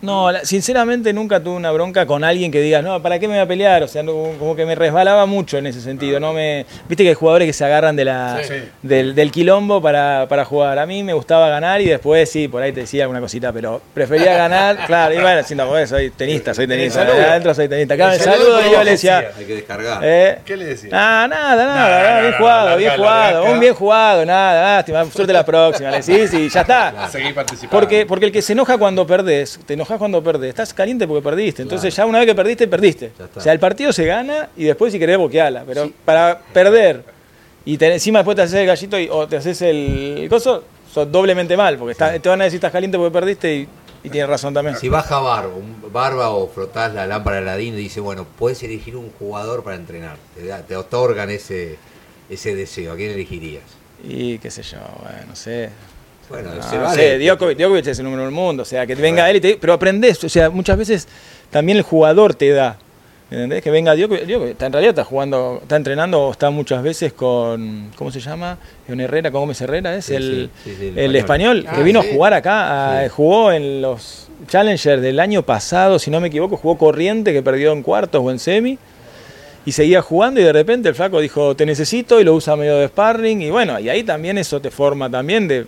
No, 0.02 0.30
sinceramente 0.44 1.12
nunca 1.14 1.40
tuve 1.42 1.56
una 1.58 1.72
bronca 1.72 2.06
con 2.06 2.24
alguien 2.24 2.52
que 2.52 2.62
diga, 2.62 2.82
no, 2.82 3.02
¿para 3.02 3.20
qué 3.20 3.28
me 3.28 3.34
voy 3.36 3.44
a 3.44 3.48
pelear? 3.48 3.84
O 3.84 3.88
sea, 3.88 4.04
como 4.06 4.56
que 4.56 4.66
me 4.66 4.76
resbalaba 4.76 5.26
mucho 5.26 5.58
en 5.58 5.68
ese 5.68 5.82
sentido. 5.82 6.20
No 6.20 6.32
me, 6.34 6.66
viste 6.88 7.04
que 7.04 7.10
hay 7.10 7.16
jugadores 7.16 7.48
que 7.48 7.54
se 7.54 7.66
agarran 7.66 7.96
de 7.96 8.06
la, 8.06 8.40
Sí. 8.48 8.54
del, 8.82 9.14
del 9.16 9.32
quilombo 9.32 9.82
para, 9.82 10.26
para 10.30 10.46
jugar. 10.46 10.80
A 10.80 10.86
mí 10.86 11.04
me 11.04 11.14
gustaba 11.14 11.50
ganar 11.50 11.82
y 11.82 11.86
después 11.86 12.30
sí, 12.30 12.48
por 12.48 12.62
ahí 12.62 12.72
te 12.72 12.82
decía 12.82 13.04
alguna 13.04 13.20
cosita, 13.20 13.52
pero 13.52 13.82
prefería 13.94 14.36
ganar, 14.38 14.78
claro, 14.88 15.14
y 15.14 15.18
bueno, 15.20 15.44
si 15.44 15.56
no, 15.56 15.68
pues, 15.68 15.90
soy 15.90 16.10
tenista, 16.12 16.54
soy 16.54 16.68
tenista, 16.68 17.06
saludo. 17.06 17.22
adentro 17.26 17.54
soy 17.54 17.68
tenista. 17.68 17.94
Acá 17.96 18.08
me 18.08 18.14
El 18.16 18.20
saludo 18.22 18.52
saludo 18.60 18.70
y 18.70 18.72
yo 18.74 18.84
le 18.84 18.92
decía, 18.92 19.32
Hay 19.38 19.46
que 19.46 19.56
descargar. 19.56 20.00
eh, 20.04 20.40
¿Qué 20.46 20.56
le 20.56 20.66
decía? 20.66 20.90
Ah, 20.94 21.28
nada, 21.30 21.66
nada, 21.66 22.14
no, 22.16 22.20
bien 22.22 22.32
no, 22.32 22.38
jugado, 22.38 22.78
bien 22.78 22.92
jugado, 22.96 23.44
un 23.52 23.60
bien 23.60 23.74
jugado, 23.74 24.26
nada, 24.26 24.76
lástima, 24.78 25.06
suerte 25.06 25.34
la 25.34 25.46
próxima, 25.46 25.92
le 25.92 25.98
decís 26.02 26.34
y 26.34 26.50
ya 26.50 26.62
está. 26.62 27.10
Seguí 27.12 27.34
participando. 27.34 27.72
Porque, 27.72 28.06
porque 28.06 28.26
el 28.28 28.32
que 28.32 28.42
se 28.42 28.54
enoja 28.54 28.78
cuando 28.78 29.06
perdés, 29.06 29.60
te 29.66 29.74
cuando 29.98 30.22
perdés, 30.24 30.50
estás 30.50 30.74
caliente 30.74 31.08
porque 31.08 31.24
perdiste. 31.24 31.62
Entonces 31.64 31.96
ya 31.96 32.06
una 32.06 32.20
vez 32.20 32.28
que 32.28 32.36
perdiste, 32.36 32.68
perdiste. 32.68 33.12
O 33.36 33.40
sea, 33.42 33.54
el 33.54 33.60
partido 33.60 33.92
se 33.94 34.06
gana 34.06 34.50
y 34.56 34.66
después 34.66 34.92
si 34.94 35.00
querés 35.00 35.18
boqueala. 35.18 35.64
Pero 35.66 35.90
para 36.06 36.40
perder 36.54 37.04
y 37.66 37.78
te- 37.78 37.92
encima 37.94 38.20
después 38.20 38.36
te 38.36 38.42
haces 38.44 38.56
el 38.60 38.68
gallito 38.68 39.00
y, 39.00 39.08
o 39.10 39.28
te 39.28 39.38
haces 39.38 39.62
el, 39.62 40.28
coso, 40.30 40.64
sos 40.92 41.12
doblemente 41.12 41.56
mal, 41.58 41.78
porque 41.78 41.92
está- 41.94 42.18
te 42.20 42.30
van 42.30 42.42
a 42.42 42.46
decir 42.46 42.58
estás 42.58 42.72
caliente 42.72 42.98
porque 42.98 43.12
perdiste 43.14 43.56
y, 43.56 43.68
y 44.04 44.10
tienes 44.10 44.30
razón 44.30 44.54
también. 44.54 44.76
Si 44.78 44.88
baja 44.90 45.20
barba, 45.20 46.30
o 46.30 46.48
frotás 46.48 46.94
la 46.94 47.06
lámpara 47.06 47.38
de 47.38 47.42
Aladín 47.44 47.74
y 47.74 47.78
dice, 47.78 48.00
bueno, 48.00 48.26
puedes 48.38 48.64
elegir 48.64 48.96
un 48.96 49.12
jugador 49.12 49.64
para 49.64 49.76
entrenar. 49.76 50.16
Te, 50.36 50.46
da- 50.46 50.62
te 50.62 50.76
otorgan 50.78 51.30
ese, 51.30 51.78
ese 52.30 52.56
deseo. 52.56 52.94
¿A 52.94 52.96
quién 52.96 53.12
elegirías? 53.12 53.64
Y 54.04 54.38
qué 54.40 54.50
sé 54.50 54.64
yo, 54.64 54.78
bueno, 55.02 55.18
no 55.28 55.36
sé. 55.36 55.70
Bueno, 56.30 56.50
No, 56.56 56.62
se 56.64 56.78
vale. 56.78 57.20
Djokovic, 57.20 57.58
Djokovic 57.58 57.88
es 57.88 57.98
el 58.00 58.06
número 58.06 58.24
del 58.24 58.32
mundo, 58.32 58.64
o 58.64 58.66
sea, 58.66 58.86
que 58.86 58.96
te 58.96 59.02
venga 59.02 59.30
él 59.30 59.38
y 59.38 59.42
te 59.42 59.58
pero 59.60 59.74
aprendés, 59.74 60.24
o 60.24 60.30
sea, 60.30 60.50
muchas 60.50 60.78
veces 60.78 61.08
también 61.50 61.78
el 61.80 61.84
jugador 61.84 62.36
te 62.36 62.50
da, 62.52 62.78
¿entendés? 63.32 63.64
Que 63.64 63.72
venga 63.72 63.96
Djokovic, 63.96 64.26
Djokovic 64.28 64.52
está, 64.52 64.68
en 64.68 64.74
realidad 64.74 64.92
está 64.92 65.04
jugando, 65.06 65.60
está 65.64 65.76
entrenando 65.76 66.22
o 66.28 66.32
está 66.32 66.52
muchas 66.52 66.84
veces 66.84 67.14
con, 67.14 67.90
¿cómo 67.96 68.12
se 68.12 68.20
llama? 68.20 68.60
Un 68.88 69.02
Herrera, 69.02 69.32
con 69.32 69.42
Gómez 69.42 69.60
Herrera, 69.62 69.96
es 69.96 70.06
Sí, 70.06 70.14
el, 70.16 70.50
sí, 70.64 70.70
sí, 70.72 70.76
sí, 70.80 70.88
el 70.90 71.00
el 71.00 71.16
español, 71.16 71.66
Ah, 71.68 71.76
que 71.78 71.84
vino 71.84 72.02
sí. 72.04 72.10
a 72.10 72.14
jugar 72.14 72.34
acá, 72.36 73.00
a- 73.00 73.04
Sí. 73.06 73.10
jugó 73.10 73.52
en 73.52 73.82
los 73.82 74.28
Challengers 74.48 75.02
del 75.02 75.20
año 75.20 75.42
pasado, 75.44 75.98
si 75.98 76.12
no 76.12 76.20
me 76.22 76.28
equivoco, 76.28 76.58
jugó 76.58 76.78
Corriente, 76.78 77.34
que 77.34 77.42
perdió 77.42 77.72
en 77.72 77.82
cuartos 77.82 78.22
o 78.24 78.30
en 78.30 78.38
semi, 78.40 78.78
y 79.66 79.72
seguía 79.72 80.02
jugando 80.04 80.40
y 80.40 80.44
de 80.44 80.54
repente 80.54 80.90
el 80.90 80.96
flaco 80.96 81.20
dijo, 81.20 81.56
te 81.56 81.66
necesito 81.66 82.22
y 82.22 82.24
lo 82.24 82.34
usa 82.36 82.56
medio 82.56 82.78
de 82.78 82.88
sparring 82.88 83.42
y 83.42 83.50
bueno, 83.52 83.80
y 83.80 83.90
ahí 83.90 84.04
también 84.04 84.38
eso 84.38 84.62
te 84.62 84.72
forma 84.72 85.10
también 85.10 85.48
de, 85.48 85.66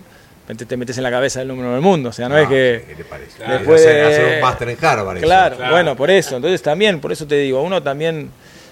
te, 0.57 0.65
te 0.65 0.77
metes 0.77 0.97
en 0.97 1.03
la 1.03 1.11
cabeza 1.11 1.39
del 1.39 1.47
número 1.49 1.71
del 1.73 1.81
mundo, 1.81 2.09
o 2.09 2.11
sea, 2.11 2.27
no 2.29 2.37
es 2.37 2.47
que... 2.47 2.83
¿Qué 2.87 2.95
te 2.95 3.03
parece? 3.05 3.37
Claro. 3.37 3.53
Después 3.53 3.81
Después 3.81 3.95
de- 3.95 4.01
hacer 4.07 4.35
un 4.35 4.41
máster 4.41 4.69
en 4.69 4.77
Harvard. 4.85 5.19
Claro, 5.21 5.55
Claro. 5.57 5.71
bueno, 5.73 5.95
por 5.95 6.09
eso, 6.11 6.35
entonces 6.35 6.61
también, 6.61 6.99
por 6.99 7.11
eso 7.11 7.25
te 7.27 7.35
digo, 7.35 7.61
uno 7.61 7.81
también 7.83 8.29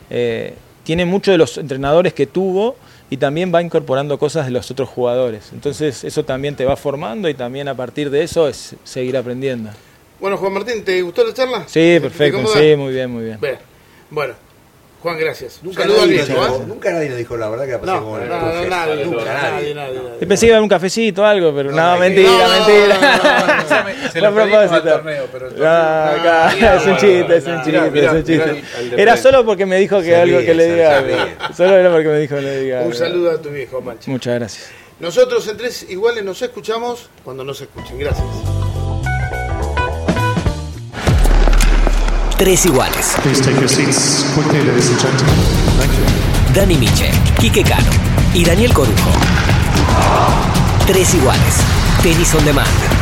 eh, 0.09 0.53
tiene 0.83 1.05
mucho 1.05 1.31
de 1.31 1.37
los 1.37 1.57
entrenadores 1.57 2.13
que 2.13 2.25
tuvo 2.27 2.75
y 3.09 3.17
también 3.17 3.51
va 3.53 3.61
incorporando 3.61 4.17
cosas 4.19 4.45
de 4.45 4.51
los 4.51 4.69
otros 4.71 4.89
jugadores, 4.89 5.49
entonces 5.53 6.03
eso 6.03 6.23
también 6.25 6.55
te 6.55 6.65
va 6.65 6.75
formando 6.75 7.27
y 7.29 7.33
también 7.33 7.67
a 7.67 7.73
partir 7.75 8.09
de 8.09 8.23
eso 8.23 8.47
es 8.47 8.75
seguir 8.83 9.17
aprendiendo. 9.17 9.69
Bueno, 10.19 10.35
Juan 10.37 10.51
Martín, 10.53 10.83
¿te 10.83 11.01
gustó 11.01 11.25
la 11.25 11.33
charla? 11.33 11.63
Sí, 11.67 11.79
¿Te 11.79 12.01
perfecto, 12.01 12.45
sí, 12.47 12.75
muy 12.75 12.93
bien, 12.93 13.09
muy 13.09 13.23
bien. 13.23 13.37
Bien. 13.39 13.57
Bueno, 14.09 14.33
Juan, 15.01 15.17
gracias. 15.17 15.59
Nunca 15.63 15.83
Saludos 15.83 16.01
al 16.03 16.09
nadie, 16.09 16.23
viejo, 16.25 16.33
nos 16.41 16.49
¿eh? 16.49 16.51
dijo, 16.53 16.65
nunca 16.67 16.91
nadie 16.91 17.07
nos 17.09 17.17
dijo 17.17 17.37
la 17.37 17.49
verdad 17.49 17.65
que 17.65 17.71
la 17.71 17.79
pasé 17.79 17.91
No, 17.93 17.99
como 18.03 18.17
no, 18.17 18.23
el 18.23 18.29
no, 18.29 18.39
profe. 18.39 18.67
nadie, 18.69 19.05
nunca, 19.05 19.23
Nadie. 19.23 19.51
nadie, 19.51 19.75
nadie, 19.75 19.99
nadie. 20.03 20.27
Pensé 20.27 20.45
que 20.45 20.49
iba 20.49 20.57
a 20.57 20.61
un 20.61 20.67
cafecito 20.67 21.21
o 21.21 21.25
algo, 21.25 21.55
pero 21.55 21.71
no, 21.71 21.93
no, 21.93 21.99
mentira, 21.99 22.29
no, 22.29 22.37
no, 22.37 22.49
mentira. 22.67 22.95
no, 22.99 23.01
no, 23.01 23.47
no, 23.47 23.83
no, 24.03 24.09
Se 24.11 24.19
lo 24.21 24.35
pedimos 24.35 24.71
al 24.71 24.83
torneo, 24.83 25.25
pero 25.31 25.47
el 25.47 25.53
No, 25.53 25.59
torneo- 25.59 26.19
acá, 26.19 26.49
Ah, 26.49 26.75
es 26.75 26.85
un 26.85 26.97
chiste, 26.97 27.35
es 27.37 27.45
un 27.45 27.63
chiste, 27.63 27.91
mirá, 27.91 28.07
es 28.07 28.11
un 28.13 28.23
chiste. 28.25 28.63
Era 29.01 29.15
solo 29.15 29.45
porque 29.45 29.65
me 29.65 29.77
dijo 29.77 30.01
que 30.01 30.15
algo 30.17 30.39
que 30.39 30.53
le 30.53 30.73
diga. 30.73 31.03
Solo 31.55 31.77
era 31.77 31.89
porque 31.91 32.07
me 32.09 32.19
dijo 32.19 32.35
que 32.35 32.41
le 32.41 32.59
diga. 32.61 32.81
Un 32.81 32.93
saludo 32.93 33.31
a 33.31 33.41
tu 33.41 33.49
viejo, 33.49 33.79
Mancha. 33.81 34.11
Muchas 34.11 34.35
gracias. 34.35 34.69
Nosotros 34.99 35.47
en 35.47 35.55
Tres 35.55 35.85
Iguales 35.89 36.25
nos 36.25 36.41
escuchamos 36.41 37.09
cuando 37.23 37.45
nos 37.45 37.61
escuchen. 37.61 37.97
Gracias. 37.97 38.25
Thank 45.77 45.91
you. 45.93 46.53
Dani 46.53 46.77
Miche, 46.77 47.11
Quique 47.37 47.63
Cano 47.63 47.91
y 48.33 48.45
Daniel 48.45 48.73
Corujo. 48.73 49.11
Tres 50.87 51.13
iguales. 51.15 51.55
Tenis 52.01 52.33
on 52.33 52.45
demand. 52.45 52.98